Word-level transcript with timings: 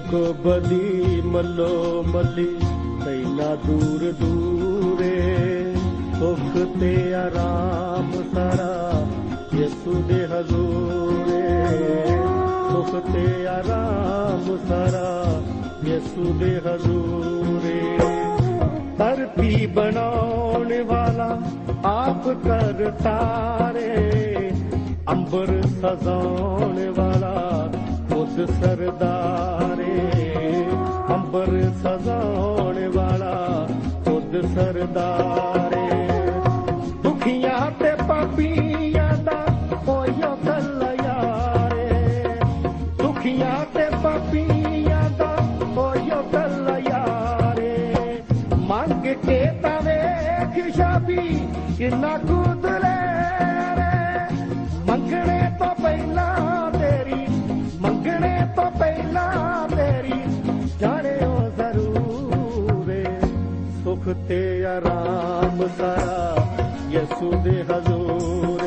ਬਗੋ 0.00 0.32
ਬਦੀ 0.44 1.20
ਮੱਲੋ 1.24 2.04
ਮੱਲੀ, 2.06 2.58
ਤੈਨਾ 3.04 3.54
ਦੂਰ 3.56 4.12
ਦੂਰੇ, 4.12 5.74
ਸੁਖ 6.18 6.78
ਤੇ 6.80 7.14
ਆਰਾਮ 7.14 8.12
ਸਾਰਾ 8.34 9.06
ਯਿਸੂ 9.54 10.02
ਦੇ 10.02 10.26
ਹਜ਼ੂਰੇ। 10.26 11.42
ਸੁਖ 12.70 13.12
ਤੇ 13.12 13.46
ਆਰਾਮ 13.46 14.56
ਸਾਰਾ 14.68 15.40
ਯਿਸੂ 15.84 16.32
ਦੇ 16.38 16.60
ਹਜ਼ੂਰੇ। 16.66 17.98
ਧਰਤੀ 18.98 19.66
ਬਣਾਉਣ 19.66 20.82
ਵਾਲਾ 20.84 21.40
ਆਪ 21.84 22.28
ਕਰਤਾ 22.28 23.18
ਰੇ 23.74 24.50
ਅੰਬਰ 25.10 25.62
ਸਜਾਉਣ 25.62 26.90
ਵਾਲਾ 26.90 27.68
ਖੁਦ 28.30 28.50
ਸਰਦਾਰੇ, 28.50 30.10
ਅੰਬਰ 31.14 31.46
ਸਜਾਉਣ 31.82 32.88
ਵਾਲਾ 32.94 33.66
ਖੁਦ 34.04 34.54
ਸਰਦਾਰੇ। 34.54 36.08
ਦੁਖੀਆਂ 37.02 37.70
ਤੇ 37.70 37.94
ਪਾਪੀਆਂ 38.08 39.16
ਦਾ 39.16 39.44
ਹੋਇਓ 39.88 40.36
ਗੱਲ 40.46 40.96
ਯਾਰੇ। 41.04 41.88
ਦੁਖੀਆਂ 43.02 43.64
ਤੇ 43.74 43.88
ਪਾਪੀਆਂ 44.04 45.10
ਦਾ 45.10 45.36
ਹੋਇਓ 45.76 46.22
ਗੱਲ 46.32 46.82
ਯਾਰੇ। 46.90 47.94
ਮੰਗ 48.58 49.06
ਕੇ 49.26 49.44
ਤਾਂ 49.62 49.80
ਵੇਖ 49.82 50.74
ਸ਼ਾਬੀ, 50.76 51.48
ਕਿੰਨਾ 51.78 52.18
ਕੁਦਰੇ 52.18 52.49
ਤੋਂ 58.56 58.70
ਪਹਿਲਾਂ 58.70 59.68
ਤੇਰੀ 59.68 60.20
ਜਾਣਿਓ 60.80 61.50
ਜ਼ਰੂਰ 61.56 62.92
ਸੁਖ 63.84 64.08
ਤੇ 64.28 64.40
ਆਰਾਮ 64.66 65.66
ਸਾਰਾ 65.78 66.46
ਯਿਸੂ 66.90 67.30
ਦੇ 67.44 67.62
ਹਜ਼ੂਰ 67.62 68.59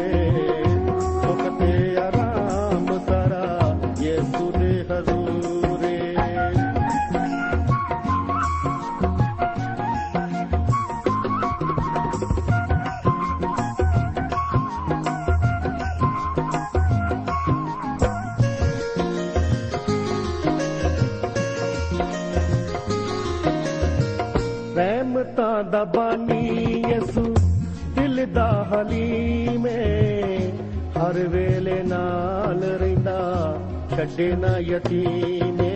ਛੱਡੇ 34.13 34.35
ਨਾ 34.35 34.57
ਯਤੀਮੇ, 34.59 35.69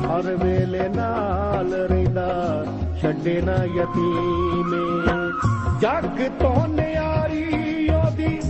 ਹਰ 0.00 0.26
ਵੇਲੇ 0.36 0.88
ਨਾਲ 0.88 1.72
ਰਹਿੰਦਾ 1.72 2.26
ਛੱਡੇ 3.02 3.40
ਨਾ 3.42 3.54
ਯਤੀਮੇ। 3.76 4.82
ਜੱਗ 5.80 6.20
ਤੋਂ 6.40 6.66
ਨਿਆਰੀ 6.68 7.88
ਉਹਦੀ 7.88 8.40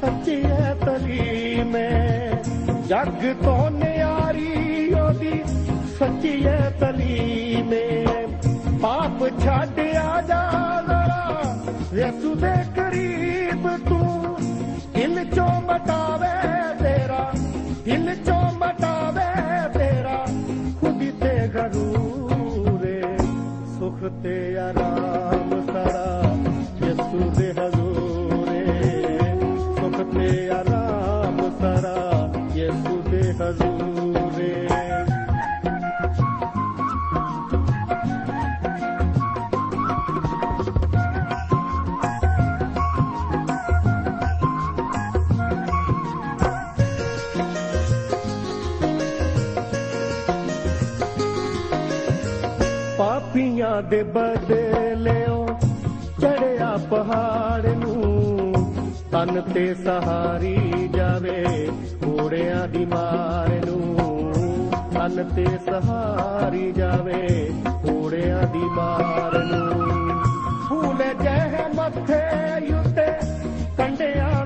ਸੱਚੀ 0.00 0.36
ਹੈ 0.44 0.74
ਤਲੀਮੇ 0.84 1.88
ਜੱਗ 2.88 3.26
ਤੋਂ 3.42 3.70
ਨਿਆਰੀ 3.70 4.94
ਉਹਦੀ 4.94 5.42
ਸੱਚੀ 5.98 6.34
ਹੈ 6.46 6.72
ਤਲੀਮੇ 6.80 7.84
ਪਾਪ 8.82 9.28
ਛੱਡ 9.40 9.80
ਆ 9.80 10.20
ਜਾ 10.22 10.42
ਜ਼ਰਾ 10.86 11.42
ਯਿਸੂ 11.94 12.34
ਦੇ 12.34 12.54
ਕਰੀਬ 12.76 13.68
ਤੂੰ 13.88 14.36
ਦਿਲ 14.94 15.24
ਚੋਂ 15.34 15.50
ਮਟਾਵੇ। 15.62 16.28
ਸੁਖ 24.18 24.89
ਦੇ 53.82 54.02
ਬਦਲਿਓ, 54.02 55.48
ਚੜਿਆ 56.20 56.78
ਪਹਾੜ 56.90 57.66
ਨੂੰ। 57.66 58.52
ਤਨ 59.12 59.40
ਤੇ 59.40 59.74
ਸਹਾਰੀ 59.74 60.88
ਜਾਵੇ 60.94 61.68
ਘੋੜਿਆਂ 62.06 62.68
ਦੀ 62.68 62.84
ਮਾਰ 62.84 63.66
ਨੂੰ। 63.66 63.98
ਤਨ 64.94 65.28
ਤੇ 65.36 65.44
ਸਹਾਰੀ 65.44 66.72
ਜਾਵੇ 66.72 67.50
ਘੋੜਿਆਂ 67.68 68.42
ਦੀ 68.42 68.58
ਮਾਰ 68.58 69.38
ਨੂੰ। 69.44 70.20
ਫੂਲ 70.68 71.14
ਜਹ 71.22 71.74
ਮੱਥੇ 71.74 72.20
ਉੱਤੇ 72.74 73.26
ਕੰਡਿਆਂ 73.76 74.39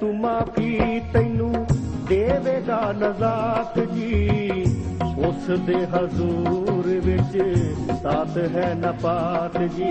ਤੂੰ 0.00 0.16
ਮਾਫੀ 0.16 1.00
ਤੈਨੂੰ 1.12 1.66
ਦੇਵੇਗਾ 2.08 2.92
ਨਜ਼ਾਤ 2.92 3.78
ਜੀ। 3.78 4.64
ਉਸ 5.26 5.60
ਦੇ 5.60 5.86
ਹਜ਼ੂਰ 5.86 6.86
ਵਿੱਚ 6.86 7.58
ਸਾਥ 8.02 8.36
ਹੈ 8.36 8.74
ਨਪਾਤ 8.74 9.62
ਜੀ। 9.62 9.90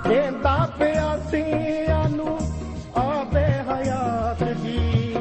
ਦੇਂਦਾ 0.10 0.70
ਪਿਆਸੀਆਂ 0.80 2.10
ਨੂੰ 2.10 2.38
ਆਵੇ 2.98 3.46
ਹਯਾਤ 3.46 4.44
ਜੀ। 4.44 5.16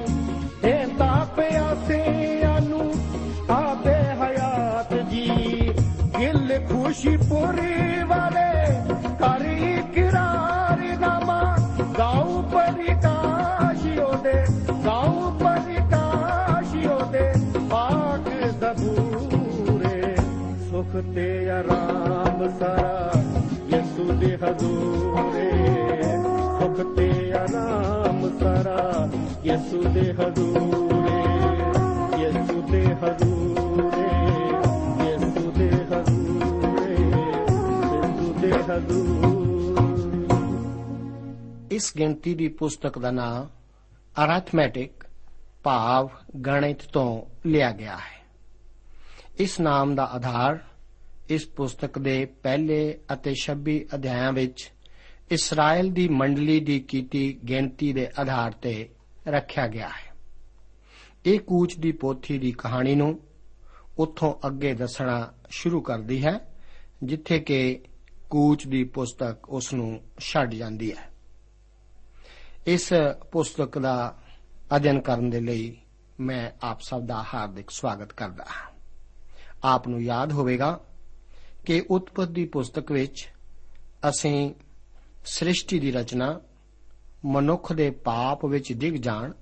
ਦੇਂਦਾ 0.63 1.27
ਪਿਆਸੀਆਂ 1.37 2.61
ਨੂੰ 2.61 2.93
ਆਵੇ 3.51 3.95
ਹਯਾਤ 3.95 4.95
ਜੀ। 5.11 5.31
ਗਿਲ 6.19 6.61
ਖੁਸ਼ੀ 6.69 7.17
ਪੂਰੀ 7.17 7.92
ਤੇ 21.15 21.51
ਆਰਾਮ 21.51 22.59
ਸਾਰਾ 22.59 23.13
ਯਿਸੂ 23.67 24.13
ਦੇ 24.13 24.37
ਹਜ਼ੂਰੇ। 24.37 25.51
ਸੁਖ 26.59 26.97
ਤੇ 26.97 27.33
ਆਰਾਮ 27.33 28.39
ਸਾਰਾ 28.39 29.11
ਯਿਸੂ 29.45 29.83
ਦੇ 29.83 30.13
ਹਜ਼ੂਰੇ। 30.13 31.23
ਯਿਸੂ 32.23 32.63
ਦੇ 32.63 32.87
ਹਜ਼ੂਰੇ, 32.87 34.09
ਯਿਸੂ 35.07 35.51
ਦੇ 35.51 35.71
ਹਜ਼ੂਰੇ, 35.71 36.97
ਯਿਸੂ 37.95 38.35
ਦੇ 38.41 38.53
ਹਜ਼ੂਰ। 38.53 39.33
ਇਸ 41.71 41.93
ਗਿਣਤੀ 41.99 42.35
ਦੀ 42.35 42.49
ਪੁਸਤਕ 42.49 42.99
ਦਾ 42.99 43.11
ਨਾਮ 43.11 43.49
ਅਰਥਮੈਟਿਕ 44.25 45.05
ਭਾਵ 45.63 46.09
ਗਣਿਤ 46.47 46.83
ਤੋਂ 46.93 47.23
ਲਿਆ 47.49 47.71
ਗਿਆ 47.71 47.97
ਹੈ। 47.97 48.23
ਇਸ 49.39 49.61
ਨਾਮ 49.61 49.95
ਦਾ 49.95 50.05
ਆਧਾਰ 50.05 50.59
ਇਸ 51.33 51.47
ਪੁਸਤਕ 51.47 51.99
ਦੇ 51.99 52.25
ਪਹਿਲੇ 52.25 52.99
ਅਤੇ 53.13 53.35
26 53.35 53.81
ਅਧਿਆਇਆਂ 53.95 54.33
ਵਿੱਚ 54.33 54.73
ਇਸਰਾਇਲ 55.31 55.93
ਦੀ 55.93 56.09
ਮੰਡਲੀ 56.09 56.61
ਦੀ 56.61 56.81
ਕੀਤੀ 56.81 57.41
ਗਿਣਤੀ 57.49 57.93
ਦੇ 57.93 58.09
ਆਧਾਰ 58.19 58.53
ਤੇ 58.53 58.89
ਰੱਖਿਆ 59.29 59.67
ਗਿਆ 59.67 59.89
ਹੈ। 59.89 60.15
ਇਹ 61.27 61.41
ਕੂਚ 61.41 61.77
ਦੀ 61.79 61.93
ਪੋਥੀ 61.93 62.39
ਦੀ 62.39 62.53
ਕਹਾਣੀ 62.53 62.95
ਨੂੰ 62.95 63.21
ਉੱਥੋਂ 63.99 64.35
ਅੱਗੇ 64.47 64.75
ਦੱਸਣਾ 64.75 65.33
ਸ਼ੁਰੂ 65.51 65.81
ਕਰਦੀ 65.81 66.25
ਹੈ, 66.25 66.55
ਜਿੱਥੇ 67.03 67.41
ਕਿ 67.41 67.83
ਕੂਚ 68.31 68.67
ਦੀ 68.67 68.85
ਪੁਸਤਕ 68.85 69.49
ਉਸ 69.49 69.75
ਨੂੰ 69.75 70.01
ਛੱਡ 70.19 70.55
ਜਾਂਦੀ 70.55 70.93
ਹੈ। 70.93 71.11
ਇਸ 72.67 72.93
ਪੁਸਤਕ 73.33 73.79
ਦਾ 73.79 74.19
ਅਧਿਐਨ 74.77 75.01
ਕਰਨ 75.01 75.31
ਦੇ 75.31 75.41
ਲਈ 75.41 75.77
ਮੈਂ 76.21 76.51
ਆਪ 76.63 76.81
ਸਭ 76.81 77.03
ਦਾ 77.03 77.25
ਹਾਰਦਿਕ 77.35 77.71
ਸਵਾਗਤ 77.71 78.13
ਕਰਦਾ 78.13 78.45
ਹਾਂ। 78.45 78.73
ਆਪ 79.65 79.89
ਨੂੰ 79.89 80.03
ਯਾਦ 80.03 80.33
ਹੋਵੇਗਾ 80.33 80.81
ਕਿ 81.67 81.83
ਉਤਪਤ 81.91 82.29
ਦੀ 82.29 82.45
ਪੁਸਤਕ 82.45 82.93
ਵਿੱਚ 82.93 83.29
ਅਸੀਂ 84.09 84.55
ਸ੍ਰਿਸ਼ਟੀ 85.25 85.79
ਦੀ 85.79 85.93
ਰਚਨਾ, 85.93 86.41
ਮਨੁੱਖ 87.25 87.73
ਦੇ 87.73 87.91
ਪਾਪ 87.91 88.45
ਵਿੱਚ 88.45 88.73
ਡਿੱਗ 88.73 88.95
ਜਾਣ 88.95 89.33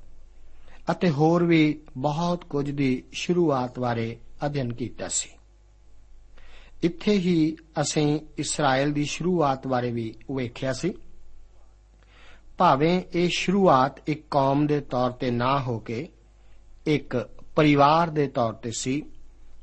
ਅਤੇ 0.90 1.10
ਹੋਰ 1.10 1.44
ਵੀ 1.44 1.80
ਬਹੁਤ 1.96 2.44
ਕੁਝ 2.44 2.70
ਦੀ 2.70 3.02
ਸ਼ੁਰੂਆਤ 3.12 3.78
ਬਾਰੇ 3.78 4.16
ਅਧਿਐਨ 4.46 4.72
ਕੀਤਾ 4.72 5.08
ਸੀ। 5.08 5.30
ਇੱਥੇ 6.82 7.12
ਹੀ 7.12 7.56
ਅਸੀਂ 7.80 8.20
ਇਸਰਾਇਲ 8.38 8.92
ਦੀ 8.92 9.04
ਸ਼ੁਰੂਆਤ 9.04 9.66
ਬਾਰੇ 9.66 9.90
ਵੀ 9.90 10.14
ਵੇਖਿਆ 10.36 10.72
ਸੀ। 10.72 10.94
ਭਾਵੇਂ 12.58 13.02
ਇਹ 13.14 13.28
ਸ਼ੁਰੂਆਤ 13.32 14.08
ਇੱਕ 14.08 14.24
ਕੌਮ 14.30 14.66
ਦੇ 14.66 14.80
ਤੌਰ 14.80 15.10
ਤੇ 15.10 15.30
ਨਾ 15.30 15.60
ਹੋ 15.60 15.78
ਕੇ 15.78 16.08
ਇੱਕ 16.86 17.30
ਪਰਿਵਾਰ 17.56 18.10
ਦੇ 18.10 18.26
ਤੌਰ 18.26 18.52
ਤੇ 18.52 18.70
ਸੀ, 18.70 19.02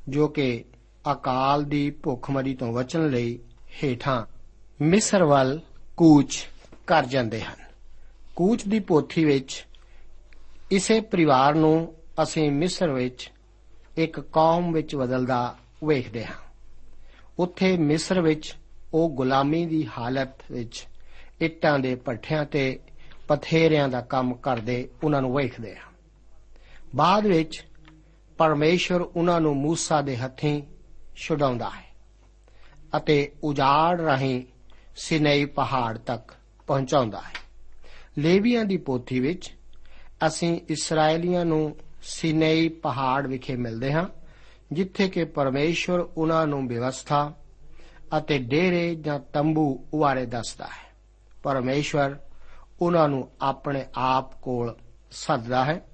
ਜੋ 0.10 0.28
ਕਿ 0.28 0.66
ਅਕਾਲ 1.14 1.64
ਦੀ 1.64 1.90
ਭੁੱਖਮਰੀ 1.92 2.56
ਤੋਂ 2.56 2.74
ਬਚਣ 2.74 3.10
ਲਈ 3.10 3.40
ਹੇਠਾਂ 3.84 4.26
ਮਿਸਰ 4.82 5.24
ਵੱਲ 5.24 5.60
ਕੂਚ 5.98 6.48
ਕਰ 6.88 7.06
ਜਾਂਦੇ 7.06 7.42
ਹਨ। 7.42 7.56
ਕੂਚ 8.36 8.68
ਦੀ 8.68 8.80
ਪੋਥੀ 8.80 9.26
ਵਿੱਚ 9.26 9.66
ਇਸੇ 10.72 11.02
ਪਰਿਵਾਰ 11.02 11.56
ਨੂੰ 11.56 11.94
ਅਸੀਂ 12.24 12.52
ਮਿਸਰ 12.52 12.90
ਵਿੱਚ 12.90 13.32
ਇੱਕ 13.98 14.20
ਕੌਮ 14.20 14.72
ਵਿੱਚ 14.72 14.96
ਬਦਲਦਾ 14.96 15.56
ਵੇਖਦੇ 15.84 16.26
ਹਾਂ। 16.26 16.36
ਉੱਥੇ 17.40 17.78
ਮਿਸਰ 17.78 18.22
ਵਿੱਚ 18.22 18.56
ਉਹ 18.94 19.10
ਗੁਲਾਮੀ 19.10 19.66
ਦੀ 19.66 19.88
ਹਾਲਤ 19.98 20.52
ਵਿੱਚ 20.52 20.88
ਇੱਟਾਂ 21.42 21.80
ਦੇ 21.80 21.96
ਪੱਠਿਆਂ 21.96 22.46
ਤੇ 22.46 22.80
ਪਥੇਰਿਆਂ 23.28 23.90
ਦਾ 23.90 24.02
ਕੰਮ 24.02 24.34
ਕਰਦੇ 24.34 24.90
ਉਹਨਾਂ 25.04 25.22
ਨੂੰ 25.22 25.36
ਵੇਖਦੇ 25.36 25.76
ਹਾਂ। 25.76 25.92
ਬਾਅਦ 26.96 27.28
ਵਿੱਚ 27.28 27.66
ਪਰਮੇਸ਼ਵਰ 28.38 29.02
ਉਹਨਾਂ 29.02 29.42
ਨੂੰ 29.42 29.56
ਮੂਸਾ 29.56 30.02
ਦੇ 30.02 30.18
ਹੱਥੀਂ 30.18 30.64
ਛੁਡਾਉਂਦਾ 31.18 31.70
ਹੈ 31.70 31.88
ਅਤੇ 32.98 33.32
ਉਜਾੜ 33.44 34.02
ਰਾਹੀਂ 34.02 34.44
ਸਿਨਾਈ 34.96 35.46
ਪਹਾੜ 35.46 35.98
ਤੱਕ 35.98 36.34
ਪਹੁੰਚਾਉਂਦਾ 36.68 37.22
ਹੈ। 37.22 37.34
ਲੇਵੀਆਂ 38.18 38.66
ਦੀ 38.66 38.78
ਪੋਥੀ 38.78 39.20
ਵਿੱਚ 39.20 39.54
ਅਸੀਂ 40.28 40.62
ਇਸرائیਲੀਆਂ 40.70 41.46
ਨੂੰ 41.46 41.76
ਸਿਨਾਈ 42.02 42.70
ਪਹਾੜ 42.70 43.28
ਵਿਖੇ 43.28 43.56
ਮਿਲਦੇ 43.56 43.94
ਹਾਂ, 43.94 44.08
ਜਿੱਥੇ 44.72 45.10
ਕਿ 45.10 45.26
ਪਰਮੇਸ਼ਵਰ 45.26 46.00
ਉਹਨਾਂ 46.00 46.48
ਨੂੰ 46.48 46.68
ਵਿਵਸਥਾ 46.68 47.34
ਅਤੇ 48.18 48.38
ਡੇਰੇ 48.38 48.96
ਜਾਂ 48.96 49.20
ਤੰਬੂ 49.20 49.88
ਉਵਾਰੇ 49.94 50.26
ਦੱਸਦਾ 50.26 50.66
ਹੈ। 50.66 50.96
ਪਰਮੇਸ਼ਵਰ 51.44 52.16
ਉਹਨਾਂ 52.82 53.10
ਨੂੰ 53.10 53.30
ਆਪਣੇ 53.42 53.86
ਆਪ 53.96 54.42
ਕੋਲ 54.42 54.78
ਸੱਦਦਾ 55.12 55.66
ਹੈ 55.66 55.86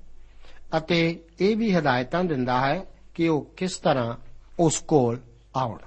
ਅਤੇ 0.77 1.23
ਇਹ 1.39 1.57
ਵੀ 1.57 1.75
ਹਦਾਇਤਾਂ 1.75 2.23
ਦਿੰਦਾ 2.23 2.67
ਹੈ 2.67 2.85
ਕਿ 3.13 3.27
ਉਹ 3.27 3.53
ਕਿਸ 3.57 3.77
ਤਰ੍ਹਾਂ 3.77 4.32
ਉਸ 4.59 4.79
ਕੋਲ 4.79 5.19
ਆਉਣ। 5.55 5.77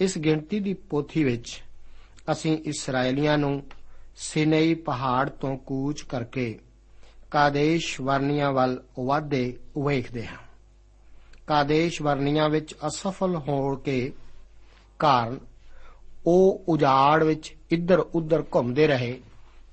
ਇਸ 0.00 0.18
ਗਿਣਤੀ 0.18 0.60
ਦੀ 0.60 0.74
ਪੋਥੀ 0.74 1.24
ਵਿੱਚ 1.24 1.62
ਅਸੀਂ 2.32 2.58
ਇਸرائیਲੀਆਂ 2.58 3.38
ਨੂੰ 3.38 3.62
ਸਿਨਾਈ 4.16 4.74
ਪਹਾੜ 4.74 5.30
ਤੋਂ 5.30 5.58
ਕੂਚ 5.58 6.02
ਕਰਕੇ 6.02 6.58
ਕਾਦੇਸ਼ 7.30 8.00
ਵਰਨੀਆਂ 8.00 8.52
ਵੱਲ 8.52 8.82
ਵਾਧੇ 8.98 9.58
ਵੇਖਦੇ 9.84 10.26
ਹਾਂ। 10.26 10.36
ਕਾਦੇਸ਼ 11.46 12.02
ਵਰਨੀਆਂ 12.02 12.48
ਵਿੱਚ 12.48 12.74
ਅਸਫਲ 12.86 13.36
ਹੋਣ 13.36 13.76
ਕੇ 13.76 14.12
ਕਾਰਨ 14.98 15.40
ਉਹ 16.26 16.64
ਉਜਾੜ 16.68 17.24
ਵਿੱਚ 17.24 17.54
ਇੱਧਰ 17.70 17.98
ਉੱਧਰ 17.98 18.44
ਘੁੰਮਦੇ 18.54 18.86
ਰਹੇ। 18.86 19.20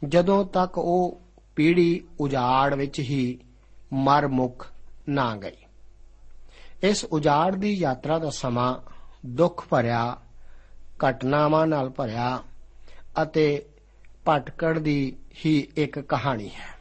ਜਦੋਂ 0.08 0.46
ਤੱਕ 0.46 0.78
ਉਹ 0.78 1.22
ਪੀੜੀ 1.56 2.08
ਉਜਾੜ 2.20 2.76
ਵਿੱਚ 2.76 3.00
ਹੀ 3.00 3.40
ਮਰ 3.94 4.28
ਮੁੱਕ 4.28 4.66
ਨਾ 5.10 5.36
ਗਈ। 5.36 5.66
ਇਸ 6.84 7.06
ਉਜਾੜ 7.06 7.56
ਦੀ 7.56 7.74
ਯਾਤਰਾ 7.74 8.20
ਦਾ 8.20 8.30
ਸਮਾਂ 8.30 8.78
ਦੁੱਖ 9.26 9.68
ਭਰਿਆ, 9.70 10.18
ਘਟਨਾਵਾਂ 11.10 11.68
ਨਾਲ 11.68 11.90
ਭਰਿਆ 11.90 12.44
ਅਤੇ 13.24 13.66
ਭਟਕੜ 14.30 14.80
ਦੀ 14.80 15.16
ਹੀ 15.46 15.68
ਇੱਕ 15.76 16.00
ਕਹਾਣੀ 16.00 16.50
ਹੈ। 16.50 16.80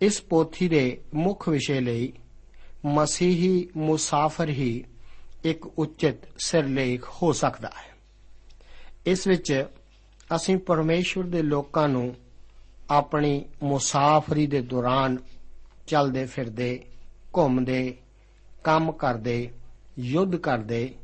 ਇਸ 0.00 0.22
ਪੋਥੀ 0.22 0.68
ਦੇ 0.68 1.00
ਮੁੱਖ 1.14 1.48
ਵਿਸ਼ੇ 1.48 1.80
ਲਈ 1.80 2.12
ਮਸੀਹੀ 2.84 3.68
ਮੁਸਾਫਰ 3.76 4.48
ਹੀ 4.48 4.84
ਇੱਕ 5.44 5.66
ਉਚਿਤ 5.66 6.16
ਸਿਰਲੇਖ 6.38 7.04
ਹੋ 7.22 7.32
ਸਕਦਾ 7.32 7.68
ਹੈ। 7.68 7.94
ਇਸ 9.06 9.26
ਵਿੱਚ 9.26 9.66
ਅਸੀਂ 10.36 10.56
ਪਰਮੇਸ਼ਵਰ 10.56 11.24
ਦੇ 11.24 11.42
ਲੋਕਾਂ 11.42 11.88
ਨੂੰ 11.88 12.14
ਆਪਣੀ 12.90 13.44
ਮੁਸਾਫਰੀ 13.62 14.46
ਦੇ 14.46 14.60
ਦੌਰਾਨ 14.60 15.18
ਚੱਲਦੇ 15.86 16.26
ਫਿਰਦੇ, 16.26 16.84
ਘੁੰਮਦੇ 17.36 17.96
ਕੰਮ 18.64 18.92
ਕਰਦੇ, 18.92 19.50
ਯੁੱਧ 19.98 20.36
ਕਰਦੇ, 20.36 20.94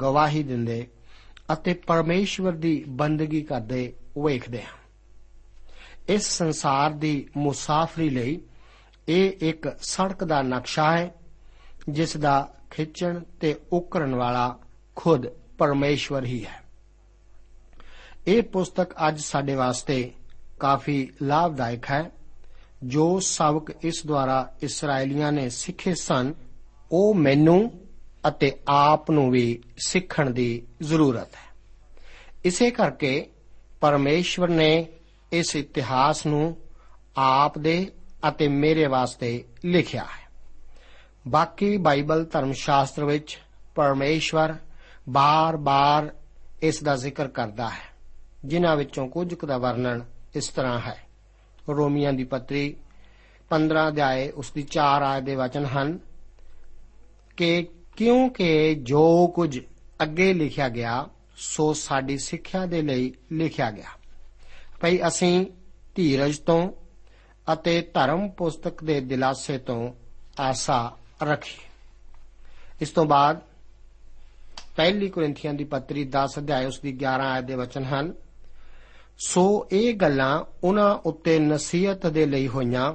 ਗਵਾਹੀ 0.00 0.42
ਦਿੰਦੇ 0.42 0.86
ਅਤੇ 1.52 1.74
ਪਰਮੇਸ਼ਵਰ 1.74 2.52
ਦੀ 2.52 2.84
ਬੰਦਗੀ 2.88 3.42
ਕਰਦੇ 3.42 3.92
ਵੇਖਦੇ 4.24 4.62
ਹਾਂ। 4.62 4.78
ਇਸ 6.08 6.22
ਸੰਸਾਰ 6.22 6.90
ਦੀ 6.90 7.28
ਮੁਸਾਫਰੀ 7.36 8.10
ਲਈ 8.10 8.40
ਇਹ 9.08 9.32
ਇੱਕ 9.40 9.76
ਸੜਕ 9.82 10.24
ਦਾ 10.24 10.42
ਨਕਸ਼ਾ 10.42 10.98
ਹੈ, 10.98 11.14
ਜਿਸ 11.88 12.16
ਦਾ 12.16 12.54
ਖਿੱਚਣ 12.70 13.20
ਤੇ 13.40 13.60
ਉਕਰਨ 13.72 14.14
ਵਾਲਾ 14.14 14.58
ਖੁਦ 14.96 15.26
ਪਰਮੇਸ਼ਵਰ 15.58 16.24
ਹੀ 16.24 16.44
ਹੈ। 16.44 16.64
ਇਹ 18.26 18.42
ਪੁਸਤਕ 18.42 18.92
ਅੱਜ 19.08 19.20
ਸਾਡੇ 19.20 19.54
ਵਾਸਤੇ 19.54 20.12
ਕਾਫੀ 20.60 21.10
ਲਾਭਦਾਇਕ 21.22 21.90
ਹੈ, 21.90 22.10
ਜੋ 22.84 23.20
ਸਬਕ 23.20 23.70
ਇਸ 23.82 24.02
ਦੁਆਰਾ 24.06 24.54
ਇਸرائیਲੀਆਂ 24.62 25.32
ਨੇ 25.32 25.48
ਸਿੱਖੇ 25.48 25.94
ਸਨ 25.94 26.34
ਉਹ 26.92 27.14
ਮੈਨੂੰ 27.14 27.70
ਅਤੇ 28.28 28.52
ਆਪ 28.68 29.10
ਨੂੰ 29.10 29.30
ਵੀ 29.30 29.62
ਸਿੱਖਣ 29.86 30.30
ਦੀ 30.30 30.66
ਜ਼ਰੂਰਤ 30.82 31.34
ਹੈ। 31.34 31.52
ਇਸੇ 32.44 32.70
ਕਰਕੇ 32.70 33.26
ਪਰਮੇਸ਼ਵਰ 33.80 34.48
ਨੇ 34.48 34.86
ਇਸ 35.32 35.56
ਇਤਿਹਾਸ 35.56 36.26
ਨੂੰ 36.26 36.56
ਆਪ 37.16 37.58
ਦੇ 37.58 37.90
ਅਤੇ 38.28 38.48
ਮੇਰੇ 38.48 38.86
ਵਾਸਤੇ 38.86 39.44
ਲਿਖਿਆ 39.64 40.02
ਹੈ। 40.02 40.24
ਬਾਕੀ 41.28 41.76
ਬਾਈਬਲ 41.76 42.24
ਧਰਮ 42.24 42.52
ਸ਼ਾਸਤਰ 42.52 43.04
ਵਿੱਚ 43.04 43.38
ਪਰਮੇਸ਼ਵਰ 43.74 44.54
ਬਾਰ-ਬਾਰ 45.08 46.14
ਇਸ 46.62 46.82
ਦਾ 46.82 46.96
ਜ਼ਿਕਰ 46.96 47.28
ਕਰਦਾ 47.28 47.68
ਹੈ, 47.68 47.92
ਜਿਨ੍ਹਾਂ 48.44 48.76
ਵਿੱਚੋਂ 48.76 49.08
ਕੁਝ 49.08 49.34
ਕੁ 49.34 49.46
ਦਾ 49.46 49.58
ਵਰਣਨ 49.58 50.04
ਇਸ 50.34 50.48
ਤਰ੍ਹਾਂ 50.48 50.80
ਹੈ। 50.80 50.96
ਰੋਮੀਆਂ 51.68 52.12
ਦੀ 52.12 52.24
ਪੱਤਰੀ 52.24 52.76
15 53.50 53.88
ਅਧਿਆਏ 53.88 54.30
ਉਸ 54.30 54.52
ਦੀ 54.52 54.62
4 54.62 55.02
ਆਇਤ 55.02 55.24
ਦੇ 55.24 55.34
ਵਚਨ 55.34 55.64
ਹਨ 55.64 55.98
ਕਿ 57.36 57.68
ਕਿਉਂਕਿ 57.96 58.74
ਜੋ 58.74 59.26
ਕੁਝ 59.26 59.60
ਅੱਗੇ 60.02 60.32
ਲਿਖਿਆ 60.32 60.68
ਗਿਆ, 60.68 61.08
ਸੋ 61.36 61.72
ਸਾਡੀ 61.72 62.18
ਸਿੱਖਿਆ 62.18 62.66
ਦੇ 62.66 62.82
ਲਈ 62.82 63.12
ਲਿਖਿਆ 63.32 63.70
ਗਿਆ। 63.70 63.88
ਭਈ 64.80 64.98
ਅਸੀਂ 65.08 65.46
ਧੀਰਜ 65.94 66.38
ਤੋਂ 66.38 66.72
ਅਤੇ 67.52 67.80
ਧਰਮ 67.94 68.28
ਪੁਸਤਕ 68.28 68.84
ਦੇ 68.84 69.00
ਦਿਲਾਸੇ 69.00 69.58
ਤੋਂ 69.58 69.92
ਆਸਾ 70.40 70.96
ਰੱਖੀ 71.22 71.60
ਇਸ 72.80 72.90
ਤੋਂ 72.90 73.04
ਬਾਅਦ 73.04 73.40
ਪਹਿਲੀ 74.76 75.08
ਕੋਰਿੰਥੀਆਂ 75.08 75.54
ਦੀ 75.54 75.64
ਪੱਤਰੀ 75.64 76.04
10 76.04 76.38
ਅਧਿਆਇ, 76.38 76.66
ਉਸ 76.66 76.80
ਦੀ 76.80 76.92
11 76.92 77.26
ਆਇਤ 77.26 77.44
ਦੇ 77.44 77.54
ਵਚਨ 77.54 77.84
ਹਨ, 77.84 78.14
ਸੋ 79.26 79.68
ਇਹ 79.72 79.94
ਗੱਲਾਂ 79.94 80.44
ਉਹਨਾਂ 80.64 80.94
ਉੱਤੇ 80.94 81.38
ਨਸੀਹਤ 81.38 82.06
ਦੇ 82.06 82.26
ਲਈ 82.26 82.48
ਹੋਈਆਂ 82.48 82.94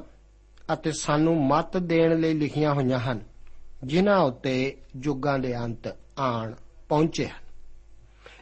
ਅਤੇ 0.74 0.92
ਸਾਨੂੰ 0.92 1.48
ਮਤ 1.48 1.78
ਦੇਣ 1.78 2.20
ਲਈ 2.20 2.34
ਲਿਖੀਆਂ 2.34 2.74
ਹੋਈਆਂ 2.74 3.00
ਹਨ। 3.00 3.29
ਜਿਨ੍ਹਾਂ 3.84 4.20
ਉੱਤੇ 4.20 4.78
ਯੁੱਗਾਂ 5.04 5.40
ਦੇ 5.40 5.58
ਅੰਤ 5.58 5.98
ਆਣ 6.18 6.54
ਪਹੁੰਚੇ 6.90 7.28
ਹਨ। 7.28 7.48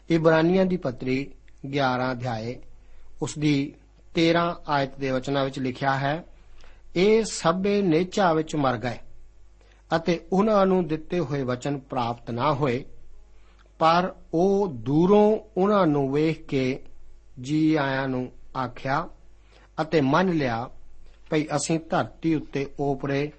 ਇਬਰਾਨੀਆਂ 0.09 0.65
ਦੀ 0.65 0.77
ਪੱਤਰੀ 0.77 1.31
11 1.65 2.11
ਅਧਿਆਏ 2.11 2.55
ਉਸ 3.21 3.37
ਦੀ 3.39 3.73
13 4.15 4.63
ਆਇਤ 4.67 4.97
ਦੇ 4.97 5.11
ਵਚਨਾਂ 5.11 5.43
ਵਿੱਚ 5.43 5.59
ਲਿਖਿਆ 5.59 5.97
ਹੈ, 5.97 6.23
ਇਹ 6.95 7.23
ਸਭੇ 7.23 7.81
ਨੇਚਾ 7.81 8.33
ਵਿੱਚ 8.33 8.55
ਮਰ 8.55 8.77
ਗਏ 8.77 8.97
ਅਤੇ 9.95 10.19
ਉਹਨਾਂ 10.33 10.65
ਨੂੰ 10.65 10.87
ਦਿੱਤੇ 10.87 11.19
ਹੋਏ 11.19 11.43
ਵਚਨ 11.43 11.79
ਪ੍ਰਾਪਤ 11.79 12.31
ਨਾ 12.31 12.53
ਹੋਏ, 12.53 12.85
ਪਰ 13.79 14.15
ਉਹ 14.33 14.67
ਦੂਰੋਂ 14.67 15.39
ਉਹਨਾਂ 15.57 15.87
ਨੂੰ 15.87 16.11
ਵੇਖ 16.13 16.45
ਕੇ 16.45 16.83
ਜੀ 17.41 17.75
ਆਇਆਂ 17.75 18.07
ਨੂੰ 18.07 18.31
ਆਖਿਆ 18.57 19.09
ਅਤੇ 19.81 20.01
ਮੰਨ 20.01 20.29
ਲਿਆ, 20.29 20.69
ਭਈ 21.29 21.45
ਅਸੀਂ 21.55 21.79
ਧਰਤੀ 21.79 22.35
ਉੱਤੇ 22.35 22.67
ਓਪਰੇ 22.79 23.31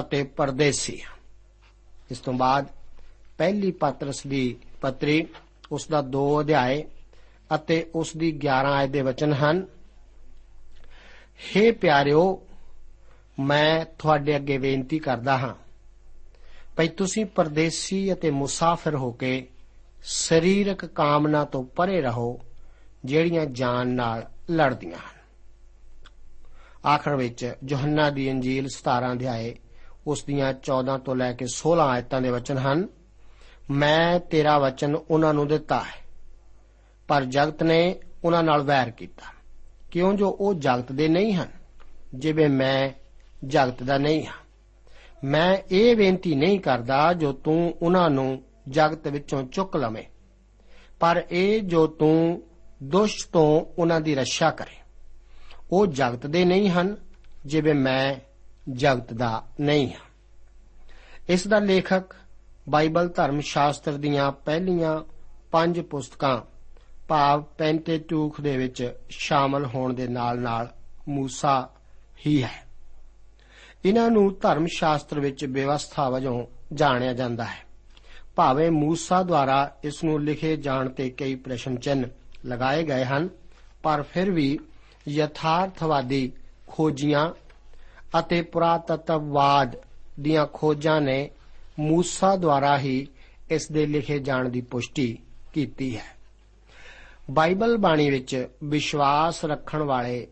ਅਤੇ 0.00 0.22
ਪਰਦੇਸੀ 0.22 1.00
ਹਾਂ 1.00 1.17
ਇਸ 2.10 2.18
ਤੋਂ 2.18 2.32
ਬਾਅਦ 2.32 2.66
ਪਹਿਲੀ 3.38 3.70
ਪਤਰਸ 3.70 4.26
ਦੀ 4.26 4.56
ਪਤਰੀ, 4.80 5.26
ਉਸ 5.72 5.86
ਦਾ 5.88 6.02
2 6.02 6.40
ਅਧਿਆਏ 6.40 6.84
ਅਤੇ 7.54 7.90
ਉਸ 7.94 8.16
ਦੀ 8.16 8.30
11 8.38 8.72
ਆਇਤ 8.72 8.90
ਦੇ 8.90 9.02
ਵਚਨ 9.02 9.32
ਹਨ। 9.32 9.66
ਹੇ 11.40 11.70
ਪਿਆਰਿਓ, 11.70 12.42
ਮੈਂ 13.40 13.84
ਤੁਹਾਡੇ 13.98 14.36
ਅੱਗੇ 14.36 14.58
ਬੇਨਤੀ 14.58 14.98
ਕਰਦਾ 14.98 15.38
ਹਾਂ, 15.38 15.54
ਭਈ 16.76 16.88
ਤੁਸੀਂ 16.88 17.26
ਪਰਦੇਸੀ 17.26 18.12
ਅਤੇ 18.12 18.30
ਮੁਸਾਫਿਰ 18.30 18.94
ਹੋ 18.94 19.12
ਕੇ 19.12 19.48
ਸਰੀਰਕ 20.02 20.84
ਕਾਮਨਾ 20.86 21.44
ਤੋਂ 21.44 21.62
ਪਰੇ 21.64 22.00
ਰਹੋ, 22.00 22.40
ਜਿਹੜੀਆਂ 23.04 23.46
ਜਾਨ 23.46 23.88
ਨਾਲ 23.88 24.26
ਲੜਦੀਆਂ 24.50 24.98
ਹਨ। 24.98 25.16
ਆਖਰ 26.86 27.16
ਵਿੱਚ 27.16 27.54
ਯੋਹੰਨਾ 27.68 28.10
ਦੀ 28.10 28.28
ਇੰਜੀਲ 28.28 28.68
17 28.68 29.12
ਅਧਿਆਏ 29.12 29.54
ਉਸ 30.08 30.24
ਦੀਆਂ 30.24 30.52
14 30.62 30.98
ਤੋਂ 30.98 31.16
ਲੈ 31.16 31.32
ਕੇ 31.32 31.46
16 31.46 31.86
ਆਇਤਾਂ 31.88 32.20
ਦੇ 32.20 32.30
ਵਚਨ 32.30 32.58
ਹਨ, 32.58 32.86
ਮੈਂ 33.70 34.20
ਤੇਰਾ 34.20 34.58
ਵਚਨ 34.58 34.96
ਉਹਨਾਂ 35.10 35.34
ਨੂੰ 35.34 35.46
ਦਿੱਤਾ 35.48 35.78
ਹੈ, 35.80 35.96
ਪਰ 37.08 37.24
ਜਗਤ 37.24 37.62
ਨੇ 37.62 37.80
ਉਹਨਾਂ 38.24 38.42
ਨਾਲ 38.42 38.62
ਵੈਰ 38.62 38.90
ਕੀਤਾ। 38.90 39.26
ਕਿਉਂ 39.90 40.12
ਜੋ 40.14 40.36
ਉਹ 40.40 40.54
ਜਗਤ 40.54 40.92
ਦੇ 40.92 41.08
ਨਹੀਂ 41.08 41.34
ਹਨ, 41.34 41.48
ਜਿਵੇਂ 42.14 42.48
ਮੈਂ 42.48 42.90
ਜਗਤ 43.46 43.82
ਦਾ 43.82 43.98
ਨਹੀਂ 43.98 44.26
ਹਾਂ? 44.26 44.38
ਮੈਂ 45.24 45.56
ਇਹ 45.70 45.96
ਬੇਨਤੀ 45.96 46.34
ਨਹੀਂ 46.34 46.60
ਕਰਦਾ 46.60 47.12
ਜੋ 47.12 47.32
ਤੂੰ 47.32 47.74
ਉਹਨਾਂ 47.82 48.10
ਨੂੰ 48.10 48.42
ਜਗਤ 48.68 49.08
ਵਿੱਚੋਂ 49.08 49.42
ਚੁੱਕ 49.42 49.76
ਲਵੇਂ, 49.76 50.04
ਪਰ 51.00 51.24
ਇਹ 51.30 51.60
ਜੋ 51.62 51.86
ਤੂੰ 51.86 52.42
ਦੁਸ਼ਟ 52.82 53.32
ਤੋਂ 53.32 53.64
ਉਹਨਾਂ 53.78 54.00
ਦੀ 54.00 54.14
ਰੱਖਿਆ 54.14 54.50
ਕਰੇ। 54.50 54.76
ਉਹ 55.72 55.86
ਜਗਤ 55.86 56.26
ਦੇ 56.26 56.44
ਨਹੀਂ 56.44 56.70
ਹਨ, 56.70 56.96
ਜਿਵੇਂ 57.46 57.74
ਮੈਂ 57.74 58.14
ਜਗਤ 58.72 59.12
ਦਾ 59.12 59.46
ਨਹੀਂ 59.60 59.88
ਹਾਂ। 59.88 60.00
ਇਸ 61.28 61.46
ਦਾ 61.46 61.58
ਲੇਖਕ 61.58 62.16
ਬਾਈਬਲ 62.68 63.08
ਧਰਮ 63.08 63.40
ਸ਼ਾਸਤਰ 63.40 63.92
ਦੀਆਂ 63.92 64.32
ਪਹਿਲੀਆਂ 64.32 65.02
ਪੰਜ 65.52 65.80
ਪੁਸਤਕਾਂ 65.80 66.42
ਭਾਵ 67.08 67.42
ਪੈਂਟੇਟੂਖ 67.42 68.40
ਦੇ 68.40 68.56
ਵਿੱਚ 68.56 68.94
ਸ਼ਾਮਲ 69.10 69.66
ਹੋਣ 69.66 69.94
ਦੇ 69.94 70.08
ਨਾਲ-ਨਾਲ 70.08 70.72
ਮੂਸਾ 71.08 71.70
ਹੀ 72.26 72.42
ਹੈ। 72.42 72.68
ਇਹਨਾਂ 73.84 74.10
ਨੂੰ 74.10 74.38
ਧਰਮ 74.40 74.66
ਸ਼ਾਸਤਰ 74.66 75.20
ਵਿੱਚ 75.20 75.44
ਵਿਵਸਥਾ 75.44 76.10
ਵਜੋਂ 76.10 76.46
ਜਾਣਿਆ 76.72 77.12
ਜਾਂਦਾ 77.12 77.44
ਹੈ। 77.44 77.68
ਭਾਵੇਂ 78.36 78.70
ਮੂਸਾ 78.70 79.22
ਦੁਆਰਾ 79.22 79.76
ਇਸ 79.84 80.04
ਨੂੰ 80.04 80.24
ਲਿਖੇ 80.24 80.56
ਜਾਣ 80.56 80.88
ਤੇ 80.88 81.10
ਕਈ 81.10 81.34
ਪ੍ਰਸ਼ਨ 81.34 81.76
ਚਿੰਨ 81.76 82.08
ਲਗਾਏ 82.46 82.82
ਗਏ 82.82 83.04
ਹਨ, 83.04 83.28
ਪਰ 83.82 84.02
ਫਿਰ 84.02 84.30
ਵੀ 84.30 84.58
ਯਥਾਰਥਵਾਦੀ 85.08 86.32
ਖੋਜੀਆਂ 86.66 87.30
ਅਤੇ 88.18 88.42
ਪੁਰਾਤਤਵਵਾਦ 88.42 89.76
ਦੀਆਂ 90.20 90.46
ਖੋਜਾਂ 90.52 91.00
ਨੇ 91.00 91.30
ਮੂਸਾ 91.78 92.36
ਦੁਆਰਾ 92.36 92.78
ਹੀ 92.78 93.06
ਇਸ 93.50 93.72
ਦੇ 93.72 93.86
ਲਿਖੇ 93.86 94.18
ਜਾਣ 94.18 94.48
ਦੀ 94.48 94.60
ਪੁਸ਼ਟੀ 94.60 95.18
ਕੀਤੀ 95.52 95.96
ਹੈ। 95.96 96.18
ਬਾਈਬਲ 97.30 97.76
ਬਾਣੀ 97.76 98.10
ਵਿੱਚ 98.10 98.48
ਵਿਸ਼ਵਾਸ 98.64 99.44
ਰੱਖਣ 99.44 99.82
ਵਾਲੇ 99.82 100.26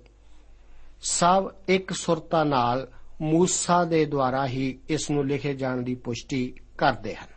ਸਭ 1.02 1.50
ਇੱਕ 1.68 1.92
ਸੁਰਤਾ 1.92 2.44
ਨਾਲ 2.44 2.88
ਮੂਸਾ 3.20 3.84
ਦੇ 3.84 4.04
ਦੁਆਰਾ 4.04 4.46
ਹੀ 4.46 4.78
ਇਸ 4.88 5.10
ਨੂੰ 5.10 5.26
ਲਿਖੇ 5.26 5.54
ਜਾਣ 5.54 5.82
ਦੀ 5.82 5.94
ਪੁਸ਼ਟੀ 5.94 6.54
ਕਰਦੇ 6.78 7.14
ਹਨ। 7.14 7.28